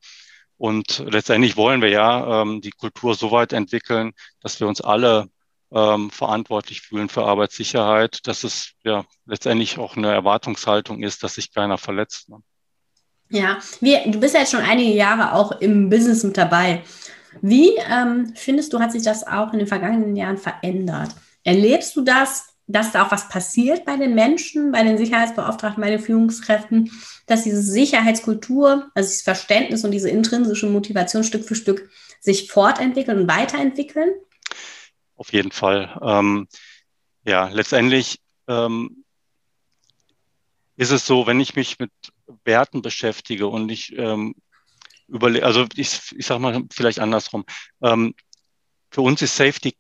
und 0.57 1.05
letztendlich 1.07 1.59
wollen 1.59 1.83
wir 1.83 1.91
ja 1.91 2.41
ähm, 2.41 2.63
die 2.63 2.71
Kultur 2.71 3.15
so 3.15 3.31
weit 3.31 3.53
entwickeln, 3.53 4.13
dass 4.41 4.59
wir 4.59 4.69
uns 4.69 4.81
alle 4.81 5.29
ähm, 5.71 6.11
verantwortlich 6.11 6.81
fühlen 6.81 7.11
für 7.11 7.25
Arbeitssicherheit, 7.25 8.27
dass 8.27 8.43
es 8.43 8.73
ja 8.85 9.05
letztendlich 9.27 9.79
auch 9.79 9.95
eine 9.97 10.11
Erwartungshaltung 10.11 11.03
ist, 11.03 11.23
dass 11.23 11.35
sich 11.35 11.53
keiner 11.53 11.77
verletzt. 11.77 12.31
Ne? 12.31 12.39
Ja, 13.29 13.59
wir, 13.81 14.11
du 14.11 14.19
bist 14.19 14.33
ja 14.33 14.41
jetzt 14.41 14.53
schon 14.53 14.63
einige 14.63 14.95
Jahre 14.95 15.35
auch 15.35 15.61
im 15.61 15.91
Business 15.91 16.25
mit 16.25 16.39
dabei. 16.39 16.83
Wie 17.43 17.77
ähm, 17.91 18.33
findest 18.35 18.73
du, 18.73 18.81
hat 18.81 18.93
sich 18.93 19.03
das 19.03 19.27
auch 19.27 19.53
in 19.53 19.59
den 19.59 19.69
vergangenen 19.69 20.17
Jahren 20.17 20.39
verändert? 20.39 21.11
Erlebst 21.45 21.95
du 21.97 22.01
das 22.03 22.52
dass 22.67 22.93
da 22.93 23.05
auch 23.05 23.11
was 23.11 23.29
passiert 23.29 23.85
bei 23.85 23.97
den 23.97 24.15
Menschen, 24.15 24.73
bei 24.73 24.83
den 24.83 24.97
Sicherheitsbeauftragten, 24.97 25.83
bei 25.83 25.91
den 25.91 26.01
Führungskräften, 26.01 26.91
dass 27.27 27.45
diese 27.45 27.63
Sicherheitskultur, 27.63 28.91
also 28.95 29.09
dieses 29.09 29.23
Verständnis 29.23 29.85
und 29.85 29.91
diese 29.91 30.09
intrinsische 30.09 30.67
Motivation 30.67 31.25
Stück 31.25 31.45
für 31.45 31.55
Stück 31.55 31.91
sich 32.21 32.51
fortentwickeln 32.51 33.19
und 33.19 33.29
weiterentwickeln? 33.29 34.11
Auf 35.17 35.33
jeden 35.33 35.53
Fall. 35.53 36.01
Ähm, 36.03 36.49
ja, 37.25 37.49
letztendlich 37.49 38.21
ähm, 38.49 39.05
ist 40.77 40.91
es 40.91 41.07
so, 41.07 41.27
wenn 41.27 41.41
ich 41.41 41.55
mich 41.57 41.79
mit 41.79 41.91
Werten 42.45 42.83
beschäftige 42.83 43.47
und 43.47 43.71
ich 43.71 43.97
ähm, 43.97 44.35
überlege, 45.09 45.45
also 45.45 45.67
ich, 45.75 46.01
ich 46.17 46.27
sage 46.27 46.41
mal 46.41 46.63
vielleicht 46.73 46.99
andersrum. 46.99 47.45
Ähm, 47.83 48.15
für 48.91 49.03
uns 49.03 49.23
ist 49.23 49.37
Safety 49.37 49.77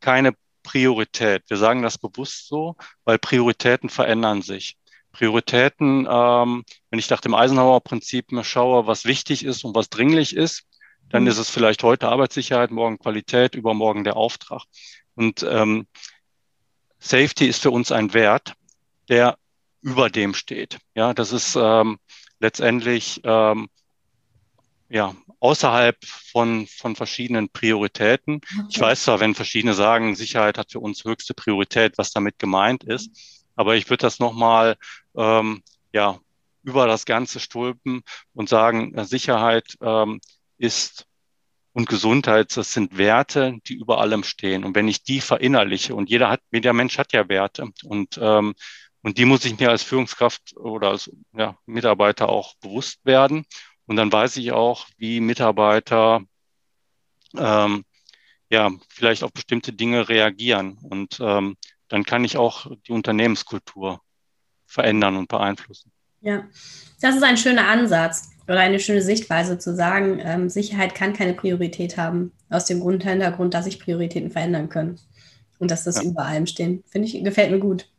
keine 0.00 0.34
Priorität. 0.70 1.42
Wir 1.48 1.56
sagen 1.56 1.82
das 1.82 1.98
bewusst 1.98 2.46
so, 2.46 2.76
weil 3.04 3.18
Prioritäten 3.18 3.88
verändern 3.88 4.40
sich. 4.40 4.76
Prioritäten, 5.10 6.06
ähm, 6.08 6.64
wenn 6.90 6.98
ich 7.00 7.10
nach 7.10 7.20
dem 7.20 7.34
Eisenhower-Prinzip 7.34 8.26
schaue, 8.42 8.86
was 8.86 9.04
wichtig 9.04 9.44
ist 9.44 9.64
und 9.64 9.74
was 9.74 9.90
dringlich 9.90 10.36
ist, 10.36 10.62
dann 11.08 11.24
mhm. 11.24 11.30
ist 11.30 11.38
es 11.38 11.50
vielleicht 11.50 11.82
heute 11.82 12.08
Arbeitssicherheit, 12.08 12.70
morgen 12.70 13.00
Qualität, 13.00 13.56
übermorgen 13.56 14.04
der 14.04 14.16
Auftrag. 14.16 14.62
Und 15.16 15.42
ähm, 15.42 15.88
Safety 17.00 17.48
ist 17.48 17.62
für 17.62 17.72
uns 17.72 17.90
ein 17.90 18.14
Wert, 18.14 18.52
der 19.08 19.38
über 19.82 20.08
dem 20.08 20.34
steht. 20.34 20.78
Ja, 20.94 21.14
das 21.14 21.32
ist 21.32 21.56
ähm, 21.56 21.98
letztendlich 22.38 23.20
ähm, 23.24 23.70
ja, 24.90 25.14
außerhalb 25.38 25.96
von, 26.04 26.66
von 26.66 26.96
verschiedenen 26.96 27.48
Prioritäten. 27.48 28.36
Okay. 28.36 28.66
Ich 28.68 28.80
weiß 28.80 29.04
zwar, 29.04 29.20
wenn 29.20 29.34
verschiedene 29.34 29.74
sagen, 29.74 30.16
Sicherheit 30.16 30.58
hat 30.58 30.72
für 30.72 30.80
uns 30.80 31.04
höchste 31.04 31.32
Priorität, 31.32 31.96
was 31.96 32.10
damit 32.10 32.38
gemeint 32.38 32.84
ist, 32.84 33.10
aber 33.54 33.76
ich 33.76 33.88
würde 33.88 34.02
das 34.02 34.18
nochmal 34.18 34.76
ähm, 35.16 35.62
ja, 35.92 36.18
über 36.62 36.86
das 36.86 37.06
Ganze 37.06 37.40
stülpen 37.40 38.02
und 38.34 38.48
sagen, 38.48 38.94
äh, 38.94 39.04
Sicherheit 39.04 39.76
ähm, 39.80 40.20
ist 40.58 41.06
und 41.72 41.88
Gesundheit, 41.88 42.56
das 42.56 42.72
sind 42.72 42.98
Werte, 42.98 43.58
die 43.68 43.74
über 43.74 44.00
allem 44.00 44.24
stehen. 44.24 44.64
Und 44.64 44.74
wenn 44.74 44.88
ich 44.88 45.04
die 45.04 45.20
verinnerliche, 45.20 45.94
und 45.94 46.10
jeder 46.10 46.28
hat, 46.28 46.40
jeder 46.50 46.72
Mensch 46.72 46.98
hat 46.98 47.12
ja 47.12 47.28
Werte, 47.28 47.68
und, 47.84 48.18
ähm, 48.20 48.54
und 49.02 49.18
die 49.18 49.24
muss 49.24 49.44
ich 49.44 49.58
mir 49.58 49.70
als 49.70 49.84
Führungskraft 49.84 50.56
oder 50.56 50.90
als 50.90 51.10
ja, 51.32 51.56
Mitarbeiter 51.66 52.28
auch 52.28 52.54
bewusst 52.56 52.98
werden 53.04 53.46
Und 53.90 53.96
dann 53.96 54.12
weiß 54.12 54.36
ich 54.36 54.52
auch, 54.52 54.86
wie 54.98 55.18
Mitarbeiter 55.18 56.22
ähm, 57.36 57.84
ja 58.48 58.70
vielleicht 58.88 59.24
auf 59.24 59.32
bestimmte 59.32 59.72
Dinge 59.72 60.08
reagieren. 60.08 60.78
Und 60.80 61.18
ähm, 61.20 61.56
dann 61.88 62.04
kann 62.04 62.22
ich 62.22 62.36
auch 62.36 62.70
die 62.86 62.92
Unternehmenskultur 62.92 64.00
verändern 64.64 65.16
und 65.16 65.26
beeinflussen. 65.26 65.90
Ja, 66.20 66.44
das 67.00 67.16
ist 67.16 67.24
ein 67.24 67.36
schöner 67.36 67.66
Ansatz 67.66 68.30
oder 68.46 68.60
eine 68.60 68.78
schöne 68.78 69.02
Sichtweise 69.02 69.58
zu 69.58 69.74
sagen, 69.74 70.20
ähm, 70.22 70.48
Sicherheit 70.48 70.94
kann 70.94 71.12
keine 71.12 71.34
Priorität 71.34 71.96
haben, 71.96 72.30
aus 72.48 72.66
dem 72.66 72.78
Grund, 72.78 73.02
Hintergrund, 73.02 73.54
dass 73.54 73.64
sich 73.64 73.80
Prioritäten 73.80 74.30
verändern 74.30 74.68
können 74.68 75.00
und 75.58 75.72
dass 75.72 75.82
das 75.82 75.96
ja. 75.96 76.08
über 76.08 76.26
allem 76.26 76.46
stehen. 76.46 76.84
Finde 76.86 77.08
ich, 77.08 77.24
gefällt 77.24 77.50
mir 77.50 77.58
gut. 77.58 77.90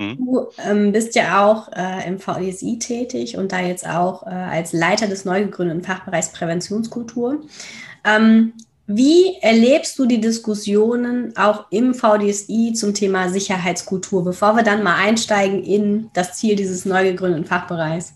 Mhm. 0.00 0.16
Du 0.16 0.46
ähm, 0.66 0.92
bist 0.92 1.14
ja 1.14 1.44
auch 1.46 1.68
äh, 1.76 2.08
im 2.08 2.18
VDSI 2.18 2.78
tätig 2.78 3.36
und 3.36 3.52
da 3.52 3.60
jetzt 3.60 3.86
auch 3.86 4.26
äh, 4.26 4.30
als 4.30 4.72
Leiter 4.72 5.06
des 5.06 5.26
neu 5.26 5.44
gegründeten 5.44 5.84
Fachbereichs 5.84 6.32
Präventionskultur. 6.32 7.42
Ähm, 8.04 8.54
wie 8.86 9.36
erlebst 9.42 9.98
du 9.98 10.06
die 10.06 10.20
Diskussionen 10.20 11.36
auch 11.36 11.66
im 11.70 11.94
VDSI 11.94 12.72
zum 12.72 12.94
Thema 12.94 13.28
Sicherheitskultur, 13.28 14.24
bevor 14.24 14.56
wir 14.56 14.64
dann 14.64 14.82
mal 14.82 14.96
einsteigen 14.96 15.62
in 15.62 16.10
das 16.14 16.38
Ziel 16.38 16.56
dieses 16.56 16.86
neu 16.86 17.04
gegründeten 17.04 17.44
Fachbereichs? 17.44 18.14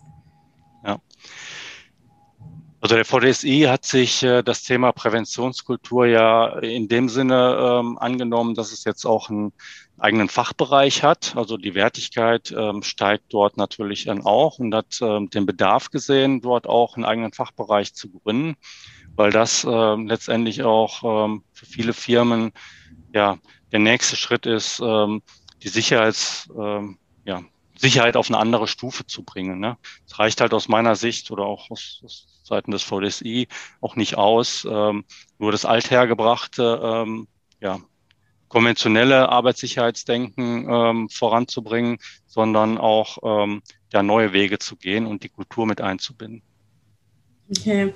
Also 2.84 2.96
der 2.96 3.06
VDSI 3.06 3.62
hat 3.62 3.86
sich 3.86 4.22
äh, 4.22 4.42
das 4.42 4.62
Thema 4.62 4.92
Präventionskultur 4.92 6.04
ja 6.04 6.58
in 6.58 6.86
dem 6.86 7.08
Sinne 7.08 7.56
ähm, 7.58 7.96
angenommen, 7.96 8.54
dass 8.54 8.72
es 8.72 8.84
jetzt 8.84 9.06
auch 9.06 9.30
einen 9.30 9.54
eigenen 9.98 10.28
Fachbereich 10.28 11.02
hat. 11.02 11.34
Also 11.34 11.56
die 11.56 11.74
Wertigkeit 11.74 12.54
ähm, 12.54 12.82
steigt 12.82 13.24
dort 13.30 13.56
natürlich 13.56 14.04
dann 14.04 14.26
auch 14.26 14.58
und 14.58 14.74
hat 14.74 14.98
ähm, 15.00 15.30
den 15.30 15.46
Bedarf 15.46 15.88
gesehen, 15.88 16.42
dort 16.42 16.66
auch 16.66 16.96
einen 16.96 17.06
eigenen 17.06 17.32
Fachbereich 17.32 17.94
zu 17.94 18.10
gründen 18.10 18.54
weil 19.16 19.30
das 19.30 19.64
äh, 19.64 19.94
letztendlich 20.02 20.64
auch 20.64 21.26
ähm, 21.26 21.44
für 21.52 21.66
viele 21.66 21.92
Firmen 21.92 22.52
ja 23.14 23.38
der 23.72 23.78
nächste 23.78 24.16
Schritt 24.16 24.44
ist, 24.44 24.80
ähm, 24.80 25.22
die 25.62 25.68
Sicherheits, 25.68 26.50
ähm, 26.58 26.98
ja, 27.24 27.42
Sicherheit 27.76 28.16
auf 28.16 28.28
eine 28.28 28.38
andere 28.38 28.68
Stufe 28.68 29.06
zu 29.06 29.22
bringen. 29.24 29.58
Ne? 29.58 29.76
Es 30.06 30.18
reicht 30.18 30.40
halt 30.40 30.54
aus 30.54 30.68
meiner 30.68 30.96
Sicht 30.96 31.30
oder 31.30 31.44
auch 31.44 31.70
aus, 31.70 32.00
aus 32.04 32.26
Seiten 32.44 32.70
des 32.70 32.82
VDSI 32.82 33.48
auch 33.80 33.96
nicht 33.96 34.16
aus, 34.16 34.66
ähm, 34.70 35.04
nur 35.38 35.52
das 35.52 35.64
althergebrachte, 35.64 36.80
ähm, 36.82 37.26
ja, 37.60 37.80
konventionelle 38.48 39.30
Arbeitssicherheitsdenken 39.30 40.68
ähm, 40.68 41.08
voranzubringen, 41.08 41.98
sondern 42.26 42.78
auch 42.78 43.18
ähm, 43.24 43.62
ja, 43.92 44.02
neue 44.02 44.32
Wege 44.32 44.58
zu 44.58 44.76
gehen 44.76 45.06
und 45.06 45.24
die 45.24 45.28
Kultur 45.28 45.66
mit 45.66 45.80
einzubinden. 45.80 46.42
Okay. 47.50 47.92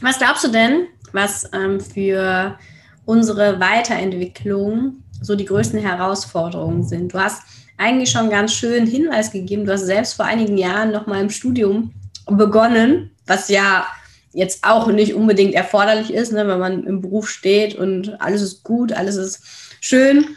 Was 0.00 0.18
glaubst 0.18 0.44
du 0.44 0.48
denn, 0.48 0.88
was 1.12 1.48
ähm, 1.52 1.80
für 1.80 2.58
unsere 3.04 3.60
Weiterentwicklung 3.60 5.02
so 5.20 5.36
die 5.36 5.44
größten 5.44 5.78
Herausforderungen 5.78 6.82
sind? 6.82 7.12
Du 7.12 7.20
hast 7.20 7.42
eigentlich 7.76 8.10
schon 8.10 8.30
ganz 8.30 8.52
schön 8.52 8.86
Hinweis 8.86 9.32
gegeben. 9.32 9.64
Du 9.64 9.72
hast 9.72 9.86
selbst 9.86 10.14
vor 10.14 10.24
einigen 10.24 10.56
Jahren 10.56 10.92
noch 10.92 11.06
mal 11.06 11.20
im 11.20 11.30
Studium 11.30 11.92
begonnen, 12.26 13.10
was 13.26 13.48
ja 13.48 13.86
jetzt 14.32 14.64
auch 14.64 14.88
nicht 14.88 15.14
unbedingt 15.14 15.54
erforderlich 15.54 16.12
ist, 16.12 16.32
ne, 16.32 16.46
wenn 16.46 16.58
man 16.58 16.84
im 16.84 17.00
Beruf 17.00 17.28
steht 17.28 17.74
und 17.76 18.20
alles 18.20 18.42
ist 18.42 18.64
gut, 18.64 18.92
alles 18.92 19.16
ist 19.16 19.42
schön. 19.80 20.36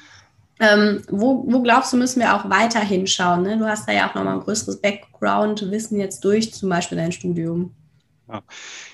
Ähm, 0.60 1.04
wo, 1.10 1.46
wo, 1.48 1.62
glaubst 1.62 1.94
du, 1.94 1.98
müssen 1.98 2.20
wir 2.20 2.34
auch 2.36 2.50
weiter 2.50 2.80
hinschauen? 2.80 3.44
Ne? 3.44 3.58
Du 3.58 3.66
hast 3.66 3.88
da 3.88 3.92
ja 3.92 4.10
auch 4.10 4.16
nochmal 4.16 4.36
ein 4.36 4.40
größeres 4.40 4.82
Background-Wissen 4.82 6.00
jetzt 6.00 6.24
durch 6.24 6.52
zum 6.54 6.70
Beispiel 6.70 6.98
dein 6.98 7.12
Studium. 7.12 7.72
Ja, 8.28 8.42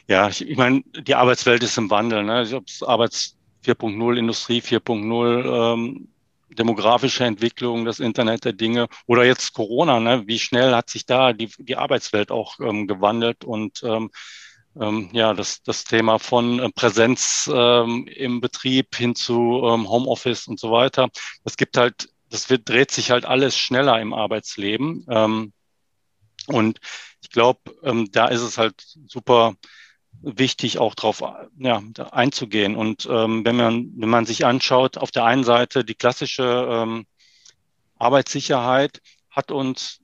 ja 0.08 0.28
ich, 0.28 0.48
ich 0.48 0.58
meine, 0.58 0.84
die 1.08 1.16
Arbeitswelt 1.16 1.64
ist 1.64 1.78
im 1.78 1.90
Wandel. 1.90 2.24
Ne? 2.24 2.46
Ob 2.54 2.68
es 2.68 2.84
Arbeits 2.84 3.38
4.0, 3.66 4.18
Industrie 4.18 4.60
4.0, 4.60 5.74
ähm, 5.74 6.08
demografische 6.56 7.26
Entwicklung, 7.26 7.86
das 7.86 8.00
Internet 8.00 8.46
der 8.46 8.54
Dinge 8.54 8.88
oder 9.08 9.26
jetzt 9.26 9.54
Corona, 9.54 10.00
ne? 10.00 10.24
wie 10.26 10.40
schnell 10.40 10.74
hat 10.74 10.90
sich 10.90 11.06
da 11.06 11.34
die, 11.34 11.50
die 11.58 11.76
Arbeitswelt 11.76 12.32
auch 12.32 12.60
ähm, 12.60 12.88
gewandelt 12.88 13.44
und 13.44 13.84
ähm, 13.84 14.10
ähm, 14.80 15.10
ja, 15.14 15.34
das, 15.34 15.62
das 15.62 15.84
Thema 15.84 16.18
von 16.20 16.60
äh, 16.60 16.70
Präsenz 16.70 17.50
ähm, 17.54 18.08
im 18.08 18.42
Betrieb 18.42 18.96
hin 18.96 19.16
zu 19.16 19.62
ähm, 19.66 19.88
Homeoffice 19.88 20.48
und 20.48 20.60
so 20.60 20.72
weiter. 20.72 21.10
Das 21.44 21.58
gibt 21.58 21.78
halt, 21.78 22.10
das 22.30 22.50
wird, 22.50 22.68
dreht 22.68 22.92
sich 22.92 23.12
halt 23.12 23.26
alles 23.26 23.58
schneller 23.58 24.00
im 24.02 24.14
Arbeitsleben. 24.14 25.06
Ähm, 25.10 25.54
und 26.48 26.80
ich 27.22 27.30
glaube, 27.30 27.62
da 28.12 28.28
ist 28.28 28.42
es 28.42 28.58
halt 28.58 28.76
super 29.08 29.56
wichtig, 30.22 30.80
auch 30.80 30.96
darauf 30.96 31.24
ja, 31.58 31.82
einzugehen. 32.12 32.76
Und 32.76 33.08
ähm, 33.10 33.44
wenn, 33.46 33.56
man, 33.56 33.92
wenn 33.96 34.10
man 34.10 34.26
sich 34.26 34.46
anschaut, 34.46 34.98
auf 34.98 35.12
der 35.12 35.26
einen 35.26 35.44
Seite 35.44 35.84
die 35.84 35.96
klassische 35.96 36.68
ähm, 36.70 37.06
Arbeitssicherheit 37.98 39.02
hat 39.30 39.52
uns 39.52 40.00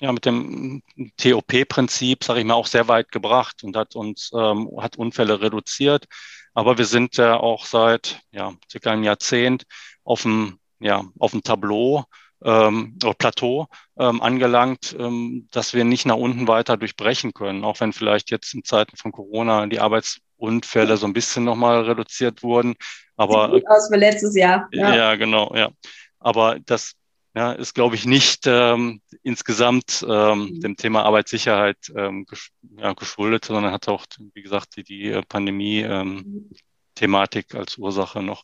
ja 0.00 0.12
mit 0.12 0.24
dem 0.24 0.82
TOP-Prinzip, 1.16 2.24
sage 2.24 2.40
ich 2.40 2.46
mal, 2.46 2.54
auch 2.54 2.66
sehr 2.66 2.88
weit 2.88 3.12
gebracht 3.12 3.62
und 3.62 3.76
hat 3.76 3.94
uns 3.94 4.30
ähm, 4.34 4.70
hat 4.78 4.96
Unfälle 4.96 5.40
reduziert. 5.40 6.06
Aber 6.54 6.78
wir 6.78 6.86
sind 6.86 7.16
ja 7.16 7.36
auch 7.36 7.64
seit 7.66 8.20
ja 8.32 8.54
circa 8.70 8.90
einem 8.90 9.04
Jahrzehnt 9.04 9.64
auf 10.04 10.22
dem 10.22 10.58
ja 10.80 11.04
auf 11.18 11.32
dem 11.32 11.42
Tableau 11.42 12.04
ähm, 12.44 12.98
Plateau 13.18 13.66
ähm, 13.98 14.22
angelangt, 14.22 14.96
ähm, 14.98 15.48
dass 15.50 15.74
wir 15.74 15.84
nicht 15.84 16.06
nach 16.06 16.16
unten 16.16 16.48
weiter 16.48 16.76
durchbrechen 16.76 17.32
können, 17.32 17.64
auch 17.64 17.80
wenn 17.80 17.92
vielleicht 17.92 18.30
jetzt 18.30 18.54
in 18.54 18.64
Zeiten 18.64 18.96
von 18.96 19.12
Corona 19.12 19.66
die 19.66 19.80
Arbeitsunfälle 19.80 20.96
so 20.96 21.06
ein 21.06 21.12
bisschen 21.12 21.44
nochmal 21.44 21.82
reduziert 21.82 22.42
wurden. 22.42 22.74
Aber 23.16 23.50
Sieht 23.52 23.64
gut 23.64 23.70
aus 23.70 23.88
für 23.88 23.98
letztes 23.98 24.34
Jahr. 24.34 24.68
Ja, 24.72 24.94
ja 24.94 25.14
genau, 25.16 25.54
ja. 25.54 25.70
Aber 26.18 26.58
das 26.60 26.94
ja, 27.34 27.52
ist, 27.52 27.74
glaube 27.74 27.94
ich, 27.94 28.06
nicht 28.06 28.46
ähm, 28.46 29.00
insgesamt 29.22 30.04
ähm, 30.08 30.40
mhm. 30.40 30.60
dem 30.60 30.76
Thema 30.76 31.04
Arbeitssicherheit 31.04 31.78
ähm, 31.94 32.26
gesch 32.26 32.50
ja, 32.76 32.92
geschuldet, 32.92 33.44
sondern 33.44 33.72
hat 33.72 33.88
auch, 33.88 34.04
wie 34.34 34.42
gesagt, 34.42 34.76
die, 34.76 34.82
die 34.82 35.10
äh, 35.10 35.22
Pandemie 35.22 35.80
ähm, 35.80 36.14
mhm. 36.14 36.50
Thematik 36.96 37.54
als 37.54 37.78
Ursache 37.78 38.22
noch. 38.22 38.42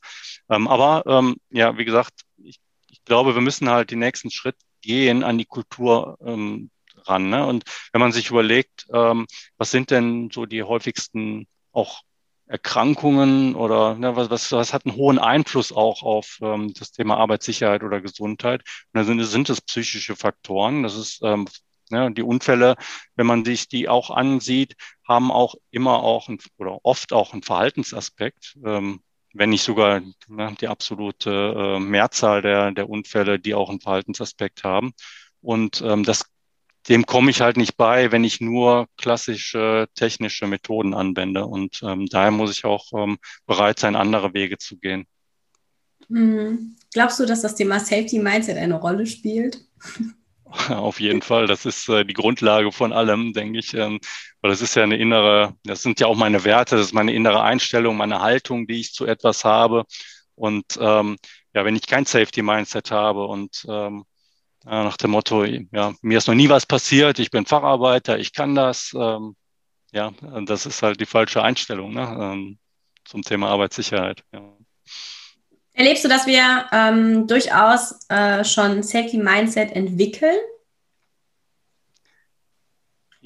Ähm, 0.49 0.69
aber 0.69 1.03
ähm, 1.07 1.37
ja, 1.51 1.77
wie 1.77 1.85
gesagt, 1.85 2.13
ich 2.37 2.61
glaube, 3.05 3.35
wir 3.35 3.43
müssen 3.43 3.71
halt 3.71 3.91
den 3.91 4.01
nächsten 4.01 4.31
Schritt 4.31 4.57
gehen 4.83 5.25
an 5.25 5.39
die 5.39 5.45
Kultur 5.45 6.19
ähm, 6.25 6.71
ran. 7.05 7.29
Ne? 7.31 7.47
Und 7.47 7.65
wenn 7.93 8.01
man 8.01 8.13
sich 8.13 8.31
überlegt, 8.31 8.87
ähm, 8.93 9.27
was 9.59 9.71
sind 9.71 9.91
denn 9.91 10.31
so 10.33 10.47
die 10.47 10.63
häufigsten 10.63 11.47
auch 11.73 12.03
Erkrankungen 12.49 13.57
oder 13.57 13.97
ne, 13.97 14.15
was, 14.15 14.31
was, 14.31 14.53
was 14.53 14.73
hat 14.73 14.87
einen 14.87 14.97
hohen 14.97 15.19
Einfluss 15.19 15.73
auch 15.73 16.03
auf 16.03 16.39
ähm, 16.43 16.73
das 16.75 16.93
Thema 16.93 17.17
Arbeitssicherheit 17.17 17.83
oder 17.83 18.01
Gesundheit? 18.01 18.63
Und 18.93 18.99
da 18.99 19.05
sind, 19.05 19.23
sind 19.25 19.51
es 19.51 19.61
psychische 19.61 20.15
Faktoren. 20.15 20.85
Das 20.85 20.97
ist 20.97 21.21
ähm, 21.23 21.47
ne, 21.91 22.13
die 22.13 22.23
Unfälle, 22.23 22.77
wenn 23.17 23.27
man 23.27 23.45
sich 23.45 23.69
die 23.69 23.89
auch 23.89 24.11
ansieht, 24.11 24.77
haben 25.07 25.33
auch 25.33 25.57
immer 25.71 26.03
auch 26.03 26.29
ein, 26.29 26.39
oder 26.57 26.79
oft 26.85 27.13
auch 27.13 27.33
einen 27.33 27.43
Verhaltensaspekt. 27.43 28.57
Ähm, 28.65 29.01
wenn 29.39 29.51
nicht 29.51 29.63
sogar 29.63 30.01
ne, 30.29 30.55
die 30.61 30.69
absolute 30.69 31.31
äh, 31.31 31.81
Mehrzahl 31.81 32.43
der, 32.43 32.73
der 32.73 32.89
Unfälle, 32.89 33.39
die 33.39 33.55
auch 33.55 33.71
einen 33.71 33.81
Verhaltensaspekt 33.81 34.65
haben. 34.65 34.93
Und 35.41 35.83
ähm, 35.83 36.05
das, 36.05 36.25
dem 36.89 37.07
komme 37.07 37.31
ich 37.31 37.41
halt 37.41 37.57
nicht 37.57 37.77
bei, 37.77 38.13
wenn 38.13 38.25
ich 38.25 38.41
nur 38.41 38.87
klassische 38.97 39.89
technische 39.95 40.47
Methoden 40.47 40.95
anwende. 40.95 41.47
Und 41.47 41.81
ähm, 41.83 42.07
daher 42.07 42.31
muss 42.31 42.51
ich 42.51 42.65
auch 42.65 42.87
ähm, 42.95 43.19
bereit 43.47 43.79
sein, 43.79 43.97
andere 43.97 44.35
Wege 44.35 44.59
zu 44.59 44.79
gehen. 44.79 45.07
Mhm. 46.09 46.77
Glaubst 46.93 47.19
du, 47.21 47.27
dass 47.27 47.43
das 47.43 47.55
Thema 47.55 47.81
Safety 47.81 48.19
Mindset 48.19 48.57
eine 48.57 48.77
Rolle 48.81 49.07
spielt? 49.07 49.61
Auf 50.69 51.01
jeden 51.01 51.23
Fall. 51.23 51.47
Das 51.47 51.67
ist 51.67 51.89
äh, 51.89 52.05
die 52.05 52.15
Grundlage 52.15 52.73
von 52.73 52.93
allem, 52.93 53.33
denke 53.33 53.59
ich. 53.59 53.75
Ähm, 53.75 53.99
weil 54.47 54.53
das 54.53 54.63
ist 54.63 54.77
ja 54.77 54.85
eine 54.85 54.97
innere, 54.97 55.57
das 55.65 55.83
sind 55.83 55.99
ja 55.99 56.07
auch 56.07 56.15
meine 56.15 56.45
Werte, 56.45 56.77
das 56.77 56.87
ist 56.87 56.93
meine 56.93 57.13
innere 57.13 57.43
Einstellung, 57.43 57.97
meine 57.97 58.21
Haltung, 58.21 58.69
die 58.69 58.79
ich 58.79 58.93
zu 58.93 59.05
etwas 59.05 59.45
habe. 59.45 59.85
Und 60.37 60.79
ähm, 60.81 61.17
ja, 61.53 61.65
wenn 61.65 61.75
ich 61.75 61.89
kein 61.89 62.05
Safety-Mindset 62.05 62.93
habe 62.93 63.27
und 63.27 63.67
ähm, 63.69 64.05
nach 64.65 64.97
dem 64.99 65.11
Motto, 65.11 65.45
ja, 65.45 65.95
mir 66.01 66.19
ist 66.19 66.29
noch 66.29 66.37
nie 66.37 66.49
was 66.49 66.65
passiert, 66.65 67.19
ich 67.19 67.33
bin 67.33 67.45
Facharbeiter, 67.45 68.21
ich 68.21 68.33
kann 68.33 68.55
das, 68.55 68.93
ähm, 68.97 69.35
ja, 69.91 70.13
das 70.45 70.65
ist 70.65 70.81
halt 70.81 71.01
die 71.01 71.07
falsche 71.07 71.43
Einstellung 71.43 71.95
ne, 71.95 72.17
ähm, 72.21 72.59
zum 73.05 73.23
Thema 73.23 73.49
Arbeitssicherheit. 73.49 74.23
Ja. 74.33 74.43
Erlebst 75.73 76.05
du, 76.05 76.09
dass 76.09 76.29
wir 76.29 76.67
ähm, 76.71 77.27
durchaus 77.27 77.99
äh, 78.11 78.45
schon 78.45 78.85
Safety 78.85 79.19
Mindset 79.19 79.73
entwickeln? 79.73 80.39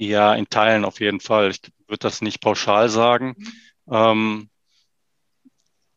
Ja, 0.01 0.33
in 0.33 0.49
Teilen 0.49 0.83
auf 0.83 0.99
jeden 0.99 1.19
Fall. 1.19 1.51
Ich 1.51 1.61
würde 1.85 1.99
das 1.99 2.21
nicht 2.21 2.41
pauschal 2.41 2.89
sagen. 2.89 3.35
Mhm. 3.37 3.93
Ähm, 3.93 4.49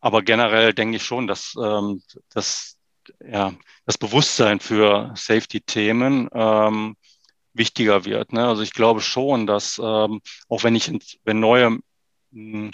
aber 0.00 0.20
generell 0.20 0.74
denke 0.74 0.98
ich 0.98 1.04
schon, 1.04 1.26
dass, 1.26 1.54
ähm, 1.58 2.02
dass 2.28 2.76
ja, 3.26 3.54
das 3.86 3.96
Bewusstsein 3.96 4.60
für 4.60 5.14
Safety-Themen 5.16 6.28
ähm, 6.34 6.96
wichtiger 7.54 8.04
wird. 8.04 8.34
Ne? 8.34 8.46
Also 8.46 8.60
ich 8.60 8.74
glaube 8.74 9.00
schon, 9.00 9.46
dass 9.46 9.80
ähm, 9.82 10.20
auch 10.50 10.64
wenn 10.64 10.76
ich, 10.76 10.92
wenn 11.24 11.40
neue, 11.40 11.70
mh, 11.70 11.80
hm, 12.32 12.70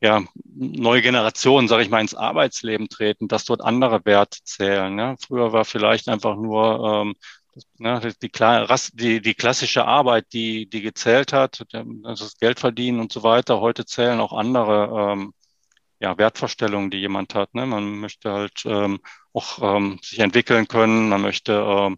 ja, 0.00 0.22
neue 0.44 1.00
Generationen, 1.00 1.66
sage 1.66 1.82
ich 1.82 1.88
mal, 1.88 2.02
ins 2.02 2.14
Arbeitsleben 2.14 2.90
treten, 2.90 3.26
dass 3.26 3.46
dort 3.46 3.62
andere 3.62 4.04
Werte 4.04 4.38
zählen. 4.44 4.94
Ne? 4.94 5.16
Früher 5.18 5.54
war 5.54 5.64
vielleicht 5.64 6.08
einfach 6.10 6.36
nur 6.36 7.04
ähm, 7.06 7.14
ne, 7.78 8.00
die, 8.22 8.30
die, 8.94 9.20
die 9.20 9.34
klassische 9.34 9.84
Arbeit, 9.84 10.26
die, 10.32 10.68
die 10.68 10.82
gezählt 10.82 11.32
hat, 11.32 11.64
also 12.04 12.24
das 12.24 12.38
Geld 12.38 12.60
verdienen 12.60 13.00
und 13.00 13.12
so 13.12 13.22
weiter. 13.22 13.60
Heute 13.60 13.84
zählen 13.84 14.20
auch 14.20 14.32
andere 14.32 15.12
ähm, 15.12 15.32
ja, 16.00 16.16
Wertvorstellungen, 16.16 16.90
die 16.90 16.98
jemand 16.98 17.34
hat. 17.34 17.54
Ne? 17.54 17.66
Man 17.66 17.98
möchte 18.00 18.32
halt 18.32 18.62
ähm, 18.64 19.00
auch 19.32 19.58
ähm, 19.62 19.98
sich 20.02 20.18
entwickeln 20.20 20.68
können, 20.68 21.08
man 21.08 21.22
möchte 21.22 21.52
ähm, 21.52 21.96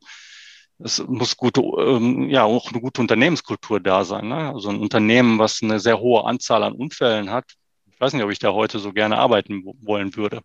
es 0.82 0.98
muss 1.06 1.36
gute, 1.36 1.60
ähm, 1.60 2.30
ja, 2.30 2.44
auch 2.44 2.72
eine 2.72 2.80
gute 2.80 3.00
Unternehmenskultur 3.00 3.80
da 3.80 4.04
sein. 4.04 4.28
Ne? 4.28 4.52
Also 4.52 4.70
ein 4.70 4.80
Unternehmen, 4.80 5.38
was 5.38 5.62
eine 5.62 5.78
sehr 5.78 6.00
hohe 6.00 6.24
Anzahl 6.24 6.62
an 6.62 6.72
Unfällen 6.72 7.30
hat. 7.30 7.44
Ich 7.92 8.00
weiß 8.00 8.14
nicht, 8.14 8.22
ob 8.22 8.30
ich 8.30 8.38
da 8.38 8.52
heute 8.52 8.78
so 8.78 8.92
gerne 8.92 9.18
arbeiten 9.18 9.62
wollen 9.82 10.16
würde. 10.16 10.40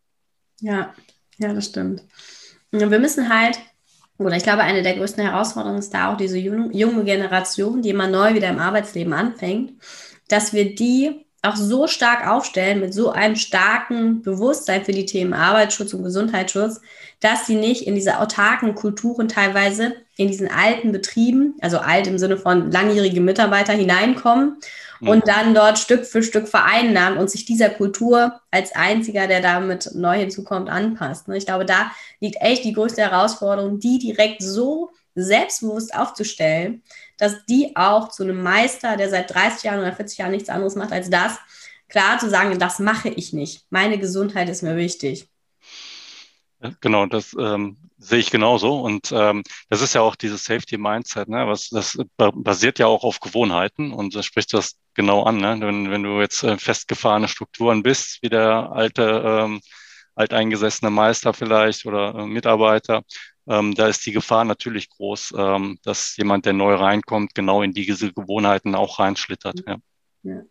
Ja, 0.60 0.94
ja, 1.38 1.54
das 1.54 1.68
stimmt. 1.68 2.04
Wir 2.72 2.88
müssen 3.00 3.30
halt, 3.30 3.58
oder 4.18 4.38
ich 4.38 4.44
glaube, 4.44 4.62
eine 4.62 4.82
der 4.82 4.96
größten 4.96 5.24
Herausforderungen 5.24 5.80
ist 5.80 5.94
da 5.94 6.14
auch 6.14 6.18
diese 6.18 6.38
junge 6.38 7.04
Generation, 7.04 7.82
die 7.82 7.90
immer 7.90 8.08
neu 8.08 8.34
wieder 8.34 8.50
im 8.50 8.60
Arbeitsleben 8.60 9.14
anfängt, 9.14 9.74
dass 10.30 10.54
wir 10.54 10.74
die 10.74 11.25
auch 11.46 11.56
so 11.56 11.88
stark 11.88 12.28
aufstellen, 12.28 12.80
mit 12.80 12.94
so 12.94 13.12
einem 13.12 13.36
starken 13.36 14.22
Bewusstsein 14.22 14.84
für 14.84 14.92
die 14.92 15.06
Themen 15.06 15.34
Arbeitsschutz 15.34 15.94
und 15.94 16.04
Gesundheitsschutz, 16.04 16.82
dass 17.20 17.48
sie 17.48 17.56
nicht 17.56 17.88
in 17.88 17.96
diese 17.96 18.20
autarken 18.20 18.76
Kulturen 18.76 19.28
teilweise 19.28 19.96
in 20.18 20.28
diesen 20.28 20.50
alten 20.50 20.92
Betrieben, 20.92 21.56
also 21.62 21.80
alt 21.80 22.08
im 22.08 22.18
Sinne 22.18 22.38
von 22.38 22.72
langjährige 22.72 23.22
Mitarbeiter 23.22 23.74
hineinkommen 23.74 24.58
mhm. 25.00 25.08
und 25.08 25.28
dann 25.28 25.54
dort 25.54 25.78
Stück 25.78 26.06
für 26.06 26.24
Stück 26.24 26.48
vereinnahmen 26.48 27.18
und 27.18 27.30
sich 27.30 27.46
dieser 27.46 27.70
Kultur 27.70 28.40
als 28.52 28.74
einziger, 28.76 29.28
der 29.28 29.42
damit 29.42 29.92
neu 29.94 30.18
hinzukommt, 30.18 30.70
anpasst. 30.70 31.28
Ne? 31.28 31.38
Ich 31.38 31.46
glaube, 31.46 31.66
da 31.66 31.92
liegt 32.20 32.38
echt 32.42 32.64
die 32.64 32.74
größte 32.74 33.02
Herausforderung, 33.02 33.80
die 33.80 34.00
direkt 34.00 34.42
so 34.42 34.92
selbstbewusst 35.16 35.96
aufzustellen, 35.96 36.84
dass 37.18 37.46
die 37.46 37.76
auch 37.76 38.10
zu 38.10 38.24
einem 38.24 38.44
Meister, 38.44 38.98
der 38.98 39.10
seit 39.10 39.34
30 39.34 39.64
Jahren 39.64 39.80
oder 39.80 39.94
40 39.94 40.18
Jahren 40.18 40.32
nichts 40.32 40.50
anderes 40.50 40.76
macht 40.76 40.92
als 40.92 41.10
das, 41.10 41.38
klar 41.88 42.20
zu 42.20 42.30
sagen, 42.30 42.58
das 42.60 42.80
mache 42.80 43.10
ich 43.10 43.34
nicht. 43.34 43.66
Meine 43.70 43.98
Gesundheit 43.98 44.50
ist 44.50 44.64
mir 44.64 44.76
wichtig. 44.76 45.28
Genau, 46.82 47.06
das 47.06 47.36
ähm, 47.40 47.78
sehe 47.98 48.20
ich 48.20 48.32
genauso. 48.32 48.80
Und 48.82 49.12
ähm, 49.12 49.44
das 49.70 49.82
ist 49.82 49.94
ja 49.94 50.02
auch 50.02 50.16
dieses 50.16 50.44
Safety 50.46 50.78
Mindset, 50.78 51.30
ne? 51.30 51.48
Was 51.48 51.70
das 51.70 51.98
basiert 52.18 52.80
ja 52.80 52.88
auch 52.88 53.04
auf 53.04 53.20
Gewohnheiten 53.20 53.92
und 53.92 54.16
das 54.16 54.26
spricht 54.26 54.54
das 54.54 54.78
genau 54.94 55.24
an. 55.24 55.38
Ne? 55.38 55.58
Wenn, 55.60 55.92
wenn 55.92 56.04
du 56.04 56.20
jetzt 56.20 56.44
äh, 56.44 56.58
festgefahrene 56.58 57.28
Strukturen 57.28 57.84
bist, 57.84 58.20
wie 58.22 58.30
der 58.30 58.72
alte 58.72 59.24
ähm, 59.26 59.62
alteingesessene 60.16 60.90
Meister 60.90 61.34
vielleicht 61.34 61.86
oder 61.86 62.16
äh, 62.16 62.26
Mitarbeiter, 62.26 63.04
ähm, 63.48 63.76
da 63.76 63.88
ist 63.88 64.06
die 64.06 64.12
Gefahr 64.12 64.46
natürlich 64.46 64.90
groß, 64.90 65.34
ähm, 65.38 65.80
dass 65.84 66.18
jemand, 66.18 66.46
der 66.46 66.54
neu 66.54 66.76
reinkommt, 66.76 67.36
genau 67.36 67.62
in 67.62 67.74
diese 67.74 68.12
Gewohnheiten 68.12 68.76
auch 68.76 69.00
reinschlittert. 69.00 69.62
Ja. 69.68 69.78
ja. 70.24 70.42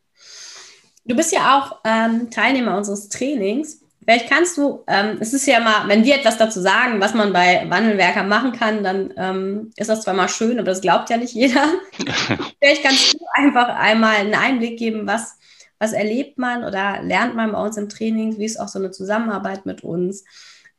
Du 1.05 1.15
bist 1.15 1.33
ja 1.33 1.59
auch 1.59 1.81
ähm, 1.85 2.31
Teilnehmer 2.31 2.77
unseres 2.77 3.09
Trainings. 3.09 3.81
Vielleicht 4.05 4.29
kannst 4.29 4.59
du, 4.59 4.85
ähm, 4.87 5.17
es 5.21 5.33
ist 5.33 5.47
ja 5.47 5.61
mal, 5.61 5.89
wenn 5.89 6.05
wir 6.05 6.15
etwas 6.17 6.37
dazu 6.37 6.61
sagen, 6.61 7.01
was 7.01 7.15
man 7.15 7.33
bei 7.33 7.67
Wandelwerker 7.69 8.23
machen 8.23 8.53
kann, 8.53 8.85
dann 8.85 9.15
ähm, 9.17 9.71
ist 9.77 9.89
das 9.89 10.03
zwar 10.03 10.15
mal 10.15 10.29
schön, 10.29 10.59
aber 10.59 10.67
das 10.67 10.83
glaubt 10.83 11.09
ja 11.09 11.17
nicht 11.17 11.35
jeder. 11.35 11.65
Vielleicht 12.61 12.83
kannst 12.83 13.15
du 13.15 13.19
einfach 13.33 13.69
einmal 13.69 14.17
einen 14.17 14.35
Einblick 14.35 14.79
geben, 14.79 15.07
was, 15.07 15.39
was 15.79 15.93
erlebt 15.93 16.39
man 16.39 16.65
oder 16.65 17.03
lernt 17.03 17.35
man 17.35 17.53
bei 17.53 17.63
uns 17.63 17.79
im 17.79 17.89
Training, 17.89 18.39
wie 18.39 18.45
ist 18.45 18.61
auch 18.61 18.69
so 18.69 18.79
eine 18.79 18.91
Zusammenarbeit 18.91 19.65
mit 19.65 19.83
uns, 19.83 20.25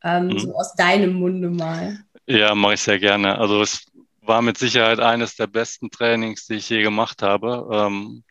ähm, 0.03 0.27
mhm. 0.27 0.39
so 0.39 0.55
aus 0.55 0.75
deinem 0.75 1.13
Munde 1.13 1.49
mal. 1.49 2.04
Ja, 2.27 2.55
mache 2.55 2.73
ich 2.73 2.81
sehr 2.81 2.99
gerne. 2.99 3.37
Also 3.37 3.61
es 3.61 3.85
war 4.21 4.41
mit 4.41 4.57
Sicherheit 4.57 4.99
eines 4.99 5.35
der 5.35 5.47
besten 5.47 5.91
Trainings, 5.91 6.47
die 6.47 6.55
ich 6.55 6.69
je 6.69 6.81
gemacht 6.81 7.21
habe. 7.21 7.67
Ähm, 7.71 8.23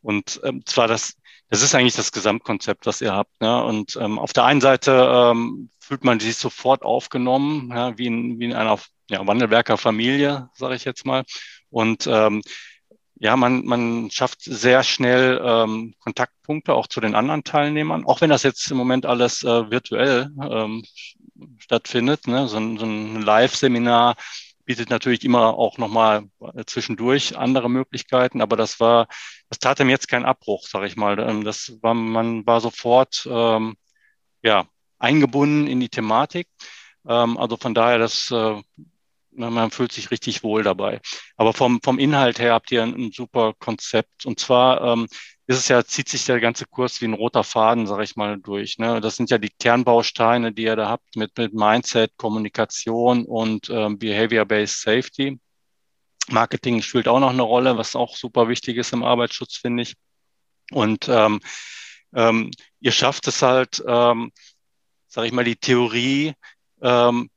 und 0.00 0.40
ähm, 0.44 0.64
zwar 0.66 0.88
das 0.88 1.14
das 1.50 1.62
ist 1.62 1.74
eigentlich 1.74 1.94
das 1.94 2.10
Gesamtkonzept, 2.10 2.86
was 2.86 3.00
ihr 3.00 3.12
habt. 3.12 3.40
Ne? 3.40 3.62
Und 3.62 3.96
ähm, 4.00 4.18
auf 4.18 4.32
der 4.32 4.44
einen 4.44 4.60
Seite 4.60 5.34
fühlt 5.78 6.02
man 6.02 6.18
sich 6.18 6.36
sofort 6.36 6.82
aufgenommen, 6.82 7.70
ja, 7.70 7.96
wie, 7.98 8.06
in, 8.06 8.40
wie 8.40 8.46
in 8.46 8.54
einer 8.54 8.78
ja, 9.08 9.24
Wandelwerker 9.26 9.76
Familie, 9.76 10.48
sage 10.54 10.74
ich 10.74 10.84
jetzt 10.84 11.04
mal. 11.06 11.22
Und 11.70 12.06
ja, 12.06 13.36
man, 13.36 13.64
man 13.64 14.10
schafft 14.10 14.42
sehr 14.42 14.82
schnell 14.82 15.40
ähm, 15.44 15.94
Kontaktpunkte 16.00 16.74
auch 16.74 16.88
zu 16.88 17.00
den 17.00 17.14
anderen 17.14 17.44
Teilnehmern, 17.44 18.04
auch 18.04 18.20
wenn 18.20 18.30
das 18.30 18.42
jetzt 18.42 18.70
im 18.70 18.76
Moment 18.76 19.06
alles 19.06 19.42
äh, 19.44 19.70
virtuell 19.70 20.30
ähm, 20.42 20.84
stattfindet. 21.58 22.26
Ne? 22.26 22.48
So, 22.48 22.58
ein, 22.58 22.78
so 22.78 22.86
ein 22.86 23.22
Live-Seminar 23.22 24.16
bietet 24.64 24.90
natürlich 24.90 25.24
immer 25.24 25.58
auch 25.58 25.78
nochmal 25.78 26.24
zwischendurch 26.66 27.36
andere 27.36 27.68
Möglichkeiten, 27.68 28.40
aber 28.40 28.56
das 28.56 28.80
war, 28.80 29.08
das 29.50 29.58
tat 29.58 29.80
ihm 29.80 29.90
jetzt 29.90 30.08
keinen 30.08 30.24
Abbruch, 30.24 30.66
sage 30.66 30.86
ich 30.86 30.96
mal. 30.96 31.18
Ähm, 31.18 31.44
das 31.44 31.78
war, 31.82 31.94
man 31.94 32.46
war 32.46 32.60
sofort 32.60 33.28
ähm, 33.30 33.76
ja, 34.42 34.66
eingebunden 34.98 35.66
in 35.66 35.80
die 35.80 35.88
Thematik. 35.88 36.48
Ähm, 37.06 37.36
also 37.38 37.56
von 37.56 37.74
daher, 37.74 37.98
das, 37.98 38.30
äh, 38.30 38.62
man 39.36 39.70
fühlt 39.70 39.92
sich 39.92 40.10
richtig 40.10 40.42
wohl 40.42 40.62
dabei. 40.62 41.00
Aber 41.36 41.52
vom, 41.52 41.80
vom 41.82 41.98
Inhalt 41.98 42.38
her 42.38 42.52
habt 42.54 42.70
ihr 42.72 42.82
ein, 42.82 42.94
ein 42.94 43.12
super 43.12 43.54
Konzept. 43.58 44.26
Und 44.26 44.40
zwar 44.40 44.82
ähm, 44.82 45.06
ist 45.46 45.58
es 45.58 45.68
ja, 45.68 45.84
zieht 45.84 46.08
sich 46.08 46.24
der 46.24 46.40
ganze 46.40 46.64
Kurs 46.66 47.00
wie 47.00 47.06
ein 47.06 47.14
roter 47.14 47.44
Faden, 47.44 47.86
sage 47.86 48.04
ich 48.04 48.16
mal, 48.16 48.38
durch. 48.38 48.78
Ne? 48.78 49.00
Das 49.00 49.16
sind 49.16 49.30
ja 49.30 49.38
die 49.38 49.50
Kernbausteine, 49.50 50.52
die 50.52 50.62
ihr 50.64 50.76
da 50.76 50.88
habt 50.88 51.16
mit, 51.16 51.36
mit 51.36 51.52
Mindset, 51.52 52.16
Kommunikation 52.16 53.24
und 53.26 53.68
ähm, 53.70 53.98
Behavior-Based 53.98 54.80
Safety. 54.80 55.38
Marketing 56.28 56.80
spielt 56.80 57.08
auch 57.08 57.20
noch 57.20 57.30
eine 57.30 57.42
Rolle, 57.42 57.76
was 57.76 57.96
auch 57.96 58.16
super 58.16 58.48
wichtig 58.48 58.78
ist 58.78 58.92
im 58.92 59.02
Arbeitsschutz, 59.02 59.56
finde 59.56 59.82
ich. 59.82 59.94
Und 60.70 61.08
ähm, 61.08 61.40
ähm, 62.14 62.50
ihr 62.80 62.92
schafft 62.92 63.28
es 63.28 63.42
halt, 63.42 63.82
ähm, 63.86 64.32
sage 65.08 65.26
ich 65.26 65.32
mal, 65.32 65.44
die 65.44 65.56
Theorie 65.56 66.32
ähm, 66.80 67.28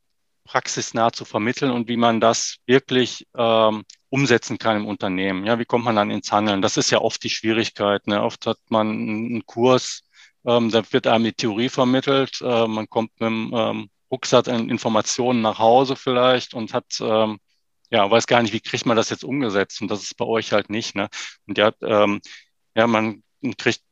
praxisnah 0.48 1.12
zu 1.12 1.24
vermitteln 1.24 1.70
und 1.70 1.88
wie 1.88 1.96
man 1.96 2.20
das 2.20 2.56
wirklich 2.66 3.26
ähm, 3.36 3.84
umsetzen 4.08 4.58
kann 4.58 4.78
im 4.78 4.86
Unternehmen. 4.86 5.44
Ja, 5.44 5.58
wie 5.58 5.66
kommt 5.66 5.84
man 5.84 5.96
dann 5.96 6.10
ins 6.10 6.32
Handeln? 6.32 6.62
Das 6.62 6.78
ist 6.78 6.90
ja 6.90 6.98
oft 6.98 7.22
die 7.22 7.30
Schwierigkeit. 7.30 8.06
Ne? 8.06 8.22
Oft 8.22 8.46
hat 8.46 8.58
man 8.70 8.88
einen 8.88 9.46
Kurs, 9.46 10.02
ähm, 10.46 10.70
da 10.70 10.82
wird 10.90 11.06
einem 11.06 11.24
die 11.24 11.34
Theorie 11.34 11.68
vermittelt, 11.68 12.40
äh, 12.40 12.66
man 12.66 12.88
kommt 12.88 13.10
mit 13.20 13.28
dem 13.28 13.52
ähm, 13.54 13.90
Rucksack 14.10 14.48
an 14.48 14.70
Informationen 14.70 15.42
nach 15.42 15.58
Hause 15.58 15.96
vielleicht 15.96 16.54
und 16.54 16.72
hat 16.72 16.86
ähm, 17.00 17.38
ja, 17.90 18.10
weiß 18.10 18.26
gar 18.26 18.42
nicht, 18.42 18.52
wie 18.52 18.60
kriegt 18.60 18.86
man 18.86 18.96
das 18.96 19.10
jetzt 19.10 19.24
umgesetzt? 19.24 19.80
Und 19.80 19.90
das 19.90 20.02
ist 20.02 20.16
bei 20.16 20.24
euch 20.24 20.52
halt 20.52 20.70
nicht. 20.70 20.94
Ne? 20.94 21.08
Und 21.46 21.58
ja, 21.58 21.72
ähm, 21.82 22.20
ja, 22.74 22.86
man 22.86 23.22
kriegt 23.56 23.82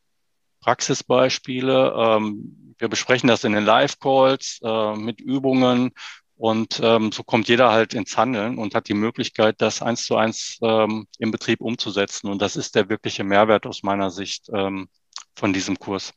Praxisbeispiele. 0.61 1.95
Ähm, 1.97 2.75
wir 2.79 2.89
besprechen 2.89 3.29
das 3.29 3.45
in 3.45 3.53
den 3.53 3.65
Live-Calls 3.65 4.61
äh, 4.63 4.97
mit 4.97 5.21
Übungen 5.21 5.93
und 6.37 6.81
ähm, 6.83 7.13
so 7.13 7.23
kommt 7.23 7.49
jeder 7.49 7.73
halt 7.73 7.95
ins 7.95 8.17
Handeln 8.17 8.59
und 8.59 8.75
hat 8.75 8.89
die 8.89 8.95
Möglichkeit, 8.95 9.57
das 9.59 9.81
eins 9.81 10.05
zu 10.05 10.17
eins 10.17 10.59
ähm, 10.63 11.07
im 11.19 11.31
Betrieb 11.31 11.63
umzusetzen. 11.63 12.29
Und 12.29 12.43
das 12.43 12.57
ist 12.57 12.75
der 12.75 12.91
wirkliche 12.91 13.25
Mehrwert 13.25 13.67
aus 13.67 13.83
meiner 13.83 14.11
Sicht 14.11 14.51
ähm, 14.53 14.89
von 15.35 15.55
diesem 15.55 15.79
Kurs. 15.79 16.13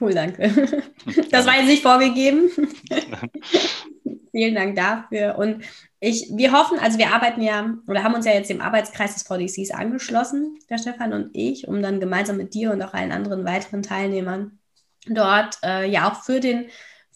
Cool, 0.00 0.14
danke. 0.14 0.82
Das 1.30 1.46
war 1.46 1.54
jetzt 1.56 1.68
nicht 1.68 1.82
vorgegeben. 1.82 2.50
Vielen 4.32 4.54
Dank 4.54 4.74
dafür. 4.74 5.38
Und 5.38 5.64
ich, 6.00 6.28
wir 6.34 6.52
hoffen, 6.52 6.78
also 6.78 6.98
wir 6.98 7.12
arbeiten 7.12 7.40
ja 7.40 7.74
oder 7.86 8.02
haben 8.02 8.14
uns 8.14 8.26
ja 8.26 8.32
jetzt 8.32 8.50
dem 8.50 8.60
Arbeitskreis 8.60 9.14
des 9.14 9.22
VDCs 9.22 9.70
angeschlossen, 9.70 10.58
der 10.68 10.78
Stefan 10.78 11.12
und 11.12 11.30
ich, 11.34 11.68
um 11.68 11.80
dann 11.82 12.00
gemeinsam 12.00 12.36
mit 12.36 12.52
dir 12.52 12.72
und 12.72 12.82
auch 12.82 12.94
allen 12.94 13.12
anderen 13.12 13.44
weiteren 13.44 13.82
Teilnehmern 13.82 14.58
dort 15.08 15.58
äh, 15.62 15.88
ja 15.88 16.10
auch 16.10 16.22
für 16.22 16.40
den 16.40 16.66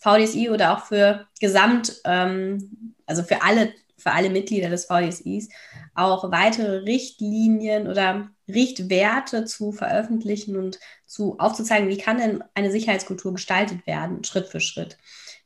VDSI 0.01 0.51
oder 0.51 0.77
auch 0.77 0.87
für 0.87 1.27
Gesamt, 1.41 2.01
ähm, 2.05 2.95
also 3.07 3.23
für 3.23 3.43
alle, 3.43 3.73
für 3.97 4.13
alle 4.13 4.31
Mitglieder 4.31 4.71
des 4.71 4.87
VDSIs, 4.87 5.49
auch 5.95 6.31
weitere 6.31 6.79
Richtlinien 6.79 7.87
oder 7.87 8.31
Richtwerte 8.49 9.45
zu 9.45 9.73
veröffentlichen 9.73 10.57
und 10.57 10.79
zu 11.07 11.39
aufzuzeigen, 11.39 11.89
wie 11.89 11.99
kann 11.99 12.19
denn 12.19 12.45
eine 12.55 12.71
Sicherheitskultur 12.71 13.35
gestaltet 13.35 13.87
werden, 13.87 14.25
Schritt 14.25 14.49
für 14.49 14.61
Schritt. 14.61 14.97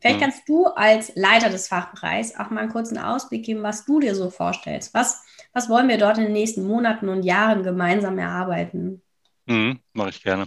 Vielleicht 0.00 0.18
mhm. 0.18 0.22
kannst 0.22 0.48
du 0.48 0.66
als 0.66 1.12
Leiter 1.14 1.48
des 1.48 1.68
Fachbereichs 1.68 2.36
auch 2.38 2.50
mal 2.50 2.60
einen 2.60 2.72
kurzen 2.72 2.98
Ausblick 2.98 3.44
geben, 3.44 3.62
was 3.62 3.84
du 3.84 4.00
dir 4.00 4.14
so 4.14 4.30
vorstellst. 4.30 4.92
Was, 4.94 5.22
was 5.52 5.68
wollen 5.68 5.88
wir 5.88 5.98
dort 5.98 6.18
in 6.18 6.24
den 6.24 6.32
nächsten 6.32 6.66
Monaten 6.66 7.08
und 7.08 7.22
Jahren 7.22 7.62
gemeinsam 7.62 8.18
erarbeiten? 8.18 9.02
Mhm, 9.46 9.80
Mache 9.92 10.10
ich 10.10 10.22
gerne. 10.22 10.46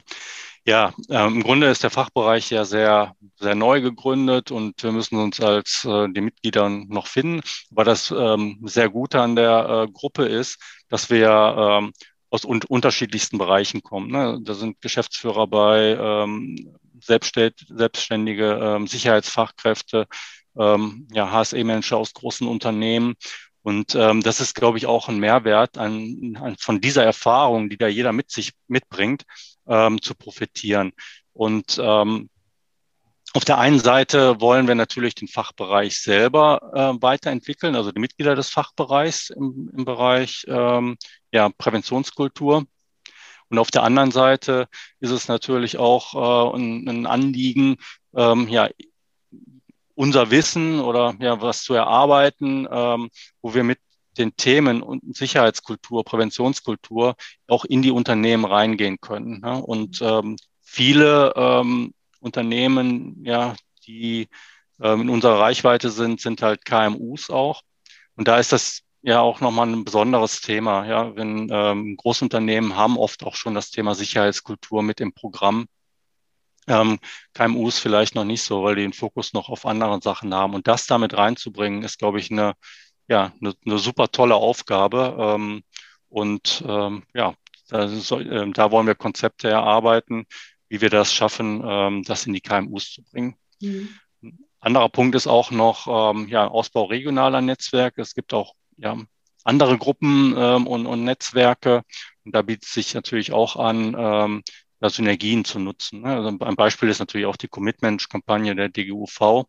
Ja, 0.68 0.94
ähm, 1.10 1.36
im 1.36 1.44
Grunde 1.44 1.68
ist 1.68 1.84
der 1.84 1.90
Fachbereich 1.90 2.50
ja 2.50 2.66
sehr, 2.66 3.16
sehr 3.38 3.56
neu 3.56 3.80
gegründet 3.80 4.52
und 4.52 4.84
wir 4.84 4.92
müssen 4.92 5.18
uns 5.18 5.40
als 5.40 5.86
äh, 5.86 6.10
die 6.10 6.20
Mitglieder 6.20 6.68
noch 6.68 7.08
finden. 7.08 7.42
Aber 7.72 7.86
das 7.86 8.12
ähm, 8.12 8.60
sehr 8.66 8.90
Gute 8.90 9.22
an 9.22 9.38
der 9.38 9.88
äh, 9.88 9.92
Gruppe 9.92 10.26
ist, 10.26 10.60
dass 10.90 11.10
wir 11.10 11.30
ähm, 11.58 11.94
aus 12.30 12.44
un 12.44 12.60
unterschiedlichsten 12.68 13.38
Bereichen 13.38 13.82
kommen. 13.82 14.12
Ne? 14.12 14.40
Da 14.44 14.56
sind 14.56 14.82
Geschäftsführer 14.82 15.48
bei, 15.48 15.98
ähm, 15.98 16.76
selbstständige 17.00 18.60
ähm, 18.62 18.88
Sicherheitsfachkräfte, 18.88 20.06
ähm, 20.60 21.08
ja, 21.14 21.32
HSE-Manager 21.32 21.96
aus 21.96 22.14
großen 22.14 22.46
Unternehmen. 22.46 23.14
Und 23.62 23.96
ähm, 23.96 24.22
das 24.22 24.42
ist, 24.42 24.54
glaube 24.54 24.78
ich, 24.78 24.86
auch 24.86 25.08
ein 25.08 25.20
Mehrwert 25.20 25.78
an, 25.78 26.38
an, 26.42 26.58
von 26.60 26.82
dieser 26.82 27.06
Erfahrung, 27.06 27.70
die 27.70 27.78
da 27.78 27.88
jeder 27.88 28.12
mit 28.12 28.32
sich 28.32 28.52
mitbringt, 28.68 29.24
ähm, 29.68 30.02
zu 30.02 30.16
profitieren. 30.16 30.94
Und 31.34 31.80
ähm, 31.82 32.30
auf 33.34 33.46
der 33.46 33.58
einen 33.60 33.80
Seite 33.80 34.40
wollen 34.42 34.68
wir 34.68 34.76
natürlich 34.76 35.14
den 35.14 35.28
Fachbereich 35.28 36.00
selber 36.00 36.72
äh, 36.74 37.02
weiterentwickeln, 37.02 37.76
also 37.76 37.92
die 37.92 38.00
Mitglieder 38.00 38.36
des 38.36 38.50
Fachbereichs 38.50 39.30
im, 39.30 39.70
im 39.76 39.86
Bereich 39.86 40.46
ähm, 40.48 40.98
ja, 41.32 41.50
Präventionskultur. 41.50 42.66
Und 43.50 43.60
auf 43.60 43.70
der 43.70 43.84
anderen 43.84 44.12
Seite 44.12 44.68
ist 45.00 45.12
es 45.12 45.28
natürlich 45.28 45.78
auch 45.78 46.16
äh, 46.16 46.58
ein, 46.58 46.88
ein 46.88 47.06
Anliegen, 47.06 47.78
ähm, 48.16 48.48
ja, 48.48 48.70
unser 49.96 50.32
Wissen 50.32 50.80
oder 50.80 51.16
ja, 51.20 51.42
was 51.42 51.64
zu 51.64 51.74
erarbeiten, 51.74 52.68
ähm, 52.70 53.10
wo 53.42 53.54
wir 53.54 53.64
mit 53.64 53.80
den 54.18 54.36
Themen 54.36 54.82
und 54.82 55.16
Sicherheitskultur, 55.16 56.04
Präventionskultur 56.04 57.16
auch 57.48 57.66
in 57.66 57.82
die 57.82 57.92
Unternehmen 57.92 58.46
reingehen 58.46 59.00
können. 59.00 59.42
Ne? 59.42 59.62
Und 59.62 60.02
ähm, 60.02 60.38
viele 60.62 61.34
ähm, 61.36 61.94
Unternehmen, 62.20 63.24
ja, 63.24 63.56
die 63.86 64.28
ähm, 64.82 65.02
in 65.02 65.10
unserer 65.10 65.40
Reichweite 65.40 65.90
sind, 65.90 66.22
sind 66.22 66.42
halt 66.42 66.66
KMUs 66.66 67.30
auch. 67.30 67.62
Und 68.16 68.28
da 68.28 68.38
ist 68.38 68.52
das 68.52 68.82
ja 69.02 69.22
auch 69.22 69.42
nochmal 69.42 69.68
ein 69.68 69.86
besonderes 69.86 70.42
Thema. 70.42 70.86
Ja, 70.86 71.16
wenn 71.16 71.50
ähm, 71.52 71.96
Großunternehmen 71.98 72.76
haben 72.76 72.98
oft 72.98 73.24
auch 73.24 73.36
schon 73.36 73.56
das 73.56 73.72
Thema 73.72 73.96
Sicherheitskultur 73.96 74.84
mit 74.84 75.00
im 75.00 75.14
Programm. 75.14 75.68
Ähm, 76.68 77.00
KMUs 77.34 77.80
vielleicht 77.80 78.16
noch 78.16 78.26
nicht 78.26 78.44
so, 78.44 78.64
weil 78.64 78.76
die 78.76 78.82
den 78.82 78.94
Fokus 78.94 79.34
noch 79.34 79.50
auf 79.50 79.66
anderen 79.66 80.02
Sachen 80.02 80.34
haben. 80.34 80.54
Und 80.54 80.68
das 80.68 80.86
damit 80.86 81.16
reinzubringen, 81.16 81.84
ist, 81.84 81.98
glaube 81.98 82.20
ich, 82.20 82.30
eine 82.30 82.54
ja, 83.08 83.34
eine, 83.42 83.54
eine 83.66 83.78
super 83.80 84.10
tolle 84.12 84.36
Aufgabe. 84.36 85.16
Ähm, 85.20 85.64
und 86.10 86.64
ähm, 86.68 87.04
ja, 87.14 87.34
da, 87.70 87.88
soll, 87.88 88.32
äh, 88.32 88.52
da 88.52 88.72
wollen 88.72 88.88
wir 88.88 88.96
Konzepte 88.96 89.50
erarbeiten, 89.50 90.26
wie 90.70 90.82
wir 90.82 90.90
das 90.90 91.14
schaffen, 91.14 91.62
ähm, 91.66 92.04
das 92.04 92.26
in 92.26 92.34
die 92.34 92.42
KMUs 92.42 92.92
zu 92.92 93.04
bringen. 93.04 93.36
Mhm. 93.62 93.90
Anderer 94.60 94.90
Punkt 94.90 95.16
ist 95.16 95.28
auch 95.28 95.52
noch 95.52 95.88
ähm, 96.16 96.28
ja, 96.28 96.48
Ausbau 96.48 96.86
regionaler 96.86 97.42
Netzwerke. 97.42 98.02
Es 98.02 98.16
gibt 98.16 98.34
auch 98.34 98.54
ja, 98.78 98.98
andere 99.44 99.78
Gruppen 99.78 100.34
ähm, 100.38 100.68
und, 100.68 100.86
und 100.86 101.04
Netzwerke. 101.04 101.84
Und 102.26 102.36
da 102.36 102.42
bietet 102.42 102.66
sich 102.66 102.94
natürlich 102.94 103.32
auch 103.32 103.56
an, 103.56 103.96
ähm, 103.98 104.44
Synergien 104.82 105.44
zu 105.44 105.60
nutzen. 105.60 106.02
Ne? 106.02 106.16
Also 106.16 106.38
ein 106.40 106.56
Beispiel 106.56 106.90
ist 106.90 107.00
natürlich 107.00 107.26
auch 107.26 107.36
die 107.36 107.48
Commitment-Kampagne 107.48 108.56
der 108.56 108.70
DGUV. 108.70 109.46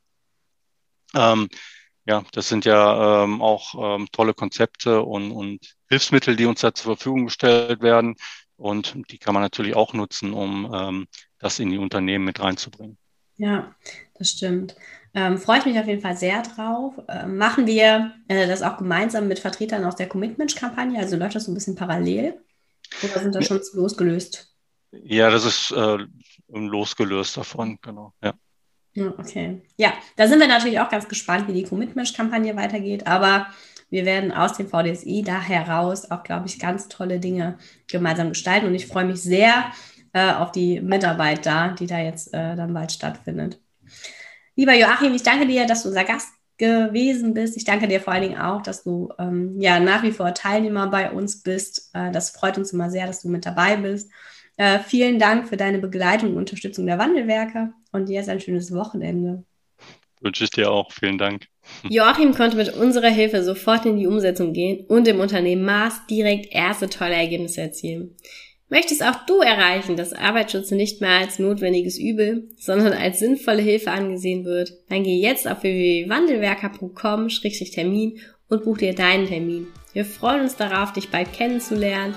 Ja, 2.09 2.25
das 2.33 2.49
sind 2.49 2.65
ja 2.65 3.25
ähm, 3.25 3.43
auch 3.43 3.75
ähm, 3.99 4.09
tolle 4.13 4.33
Konzepte 4.33 5.03
und, 5.03 5.31
und 5.31 5.77
Hilfsmittel, 5.91 6.37
die 6.37 6.47
uns 6.47 6.63
da 6.63 6.73
zur 6.73 6.97
Verfügung 6.97 7.27
gestellt 7.27 7.83
werden. 7.83 8.17
Und 8.57 8.97
die 9.11 9.19
kann 9.19 9.35
man 9.35 9.43
natürlich 9.43 9.77
auch 9.77 9.93
nutzen, 9.93 10.33
um 10.33 10.73
ähm, 10.75 11.07
das 11.39 11.59
in 11.59 11.69
die 11.69 11.77
Unternehmen 11.77 12.25
mit 12.25 12.41
reinzubringen. 12.41 12.97
Ja, 13.37 13.75
das 14.15 14.31
stimmt. 14.31 14.75
Ähm, 15.13 15.37
freue 15.37 15.59
ich 15.59 15.67
mich 15.67 15.79
auf 15.79 15.87
jeden 15.87 16.01
Fall 16.01 16.17
sehr 16.17 16.43
drauf. 16.43 16.95
Ähm, 17.09 17.37
machen 17.37 17.67
wir 17.67 18.15
äh, 18.29 18.47
das 18.47 18.63
auch 18.63 18.79
gemeinsam 18.79 19.29
mit 19.29 19.39
Vertretern 19.39 19.85
aus 19.85 19.97
der 19.97 20.09
Commitment-Kampagne? 20.09 20.99
Also 20.99 21.19
läuft 21.19 21.35
das 21.35 21.45
so 21.45 21.51
ein 21.51 21.55
bisschen 21.55 21.77
parallel? 21.77 22.43
Oder 23.03 23.21
sind 23.21 23.35
da 23.35 23.43
schon 23.43 23.61
losgelöst? 23.75 24.57
Ja, 24.93 25.29
das 25.29 25.45
ist 25.45 25.73
äh, 25.73 25.99
losgelöst 26.49 27.37
davon, 27.37 27.79
genau. 27.83 28.15
Ja. 28.23 28.33
Okay. 29.19 29.63
Ja, 29.77 29.93
da 30.17 30.29
sind 30.29 30.41
wir 30.41 30.49
natürlich 30.49 30.81
auch 30.81 30.89
ganz 30.89 31.09
gespannt, 31.09 31.49
wie 31.49 31.53
die 31.53 31.65
Commitment-Kampagne 31.65 32.57
weitergeht. 32.57 33.07
Aber 33.07 33.47
wir 33.91 34.05
werden 34.05 34.33
aus 34.33 34.55
dem 34.55 34.69
VDSI 34.69 35.23
da 35.23 35.41
heraus 35.41 36.11
auch, 36.11 36.23
glaube 36.23 36.47
ich, 36.47 36.59
ganz 36.59 36.89
tolle 36.89 37.21
Dinge 37.21 37.59
gemeinsam 37.87 38.31
gestalten. 38.31 38.67
Und 38.67 38.75
ich 38.75 38.87
freue 38.87 39.05
mich 39.05 39.23
sehr 39.23 39.73
äh, 40.13 40.33
auf 40.33 40.53
die 40.53 40.81
Mitarbeit 40.81 41.47
da, 41.47 41.69
die 41.69 41.87
da 41.87 41.99
jetzt 41.99 42.35
äh, 42.35 42.57
dann 42.57 42.75
bald 42.75 42.93
stattfindet. 42.93 43.61
Lieber 44.57 44.75
Joachim, 44.75 45.15
ich 45.15 45.23
danke 45.23 45.47
dir, 45.47 45.67
dass 45.67 45.83
du 45.83 45.89
unser 45.89 46.05
Gast 46.05 46.29
gewesen 46.59 47.35
bist. 47.35 47.57
Ich 47.57 47.65
danke 47.65 47.87
dir 47.87 48.01
vor 48.01 48.13
allen 48.13 48.25
Dingen 48.25 48.41
auch, 48.41 48.61
dass 48.63 48.83
du 48.83 49.11
ähm, 49.19 49.61
ja 49.61 49.79
nach 49.79 50.03
wie 50.03 50.11
vor 50.13 50.35
Teilnehmer 50.35 50.89
bei 50.89 51.11
uns 51.13 51.43
bist. 51.43 51.91
Äh, 51.95 52.11
das 52.11 52.31
freut 52.31 52.59
uns 52.59 52.73
immer 52.73 52.91
sehr, 52.91 53.07
dass 53.07 53.23
du 53.23 53.29
mit 53.29 53.47
dabei 53.47 53.77
bist. 53.77 54.11
Äh, 54.59 54.81
vielen 54.81 55.19
Dank 55.21 55.49
für 55.49 55.57
deine 55.57 55.79
Begleitung 55.79 56.33
und 56.33 56.39
Unterstützung 56.39 56.87
der 56.87 56.99
Wandelwerker 56.99 57.73
und 57.93 58.11
jetzt 58.11 58.29
ein 58.29 58.41
schönes 58.41 58.75
Wochenende. 58.75 59.45
Wünsche 60.21 60.43
ich 60.43 60.51
dir 60.51 60.73
auch. 60.73 60.91
Vielen 60.91 61.17
Dank. 61.17 61.47
Joachim 61.89 62.35
konnte 62.35 62.57
mit 62.57 62.75
unserer 62.75 63.07
Hilfe 63.09 63.45
sofort 63.45 63.87
in 63.87 63.99
die 63.99 64.09
Umsetzung 64.09 64.53
gehen 64.53 64.85
und 64.87 65.07
im 65.07 65.21
Unternehmen 65.21 65.65
Mars 65.65 66.01
direkt 66.11 66.53
erste 66.53 66.91
tolle 66.91 67.15
Ergebnisse 67.15 67.61
erzielen. 67.61 68.17
Möchtest 68.69 69.01
auch 69.03 69.25
du 69.27 69.41
erreichen, 69.41 69.97
dass 69.97 70.13
Arbeitsschutz 70.13 70.73
nicht 70.73 71.01
mehr 71.01 71.21
als 71.21 71.39
notwendiges 71.39 71.97
Übel, 71.97 72.49
sondern 72.59 72.95
als 72.95 73.21
sinnvolle 73.21 73.63
Hilfe 73.63 73.93
angesehen 73.93 74.45
wird, 74.45 74.73
dann 74.89 75.05
geh 75.05 75.21
jetzt 75.21 75.47
auf 75.49 75.63
www.wandelwerker.com-termin 75.63 78.19
und 78.49 78.65
buch 78.65 78.79
dir 78.79 78.95
deinen 78.95 79.29
Termin. 79.29 79.69
Wir 79.93 80.05
freuen 80.05 80.41
uns 80.41 80.57
darauf, 80.57 80.93
dich 80.93 81.11
bald 81.11 81.33
kennenzulernen 81.33 82.17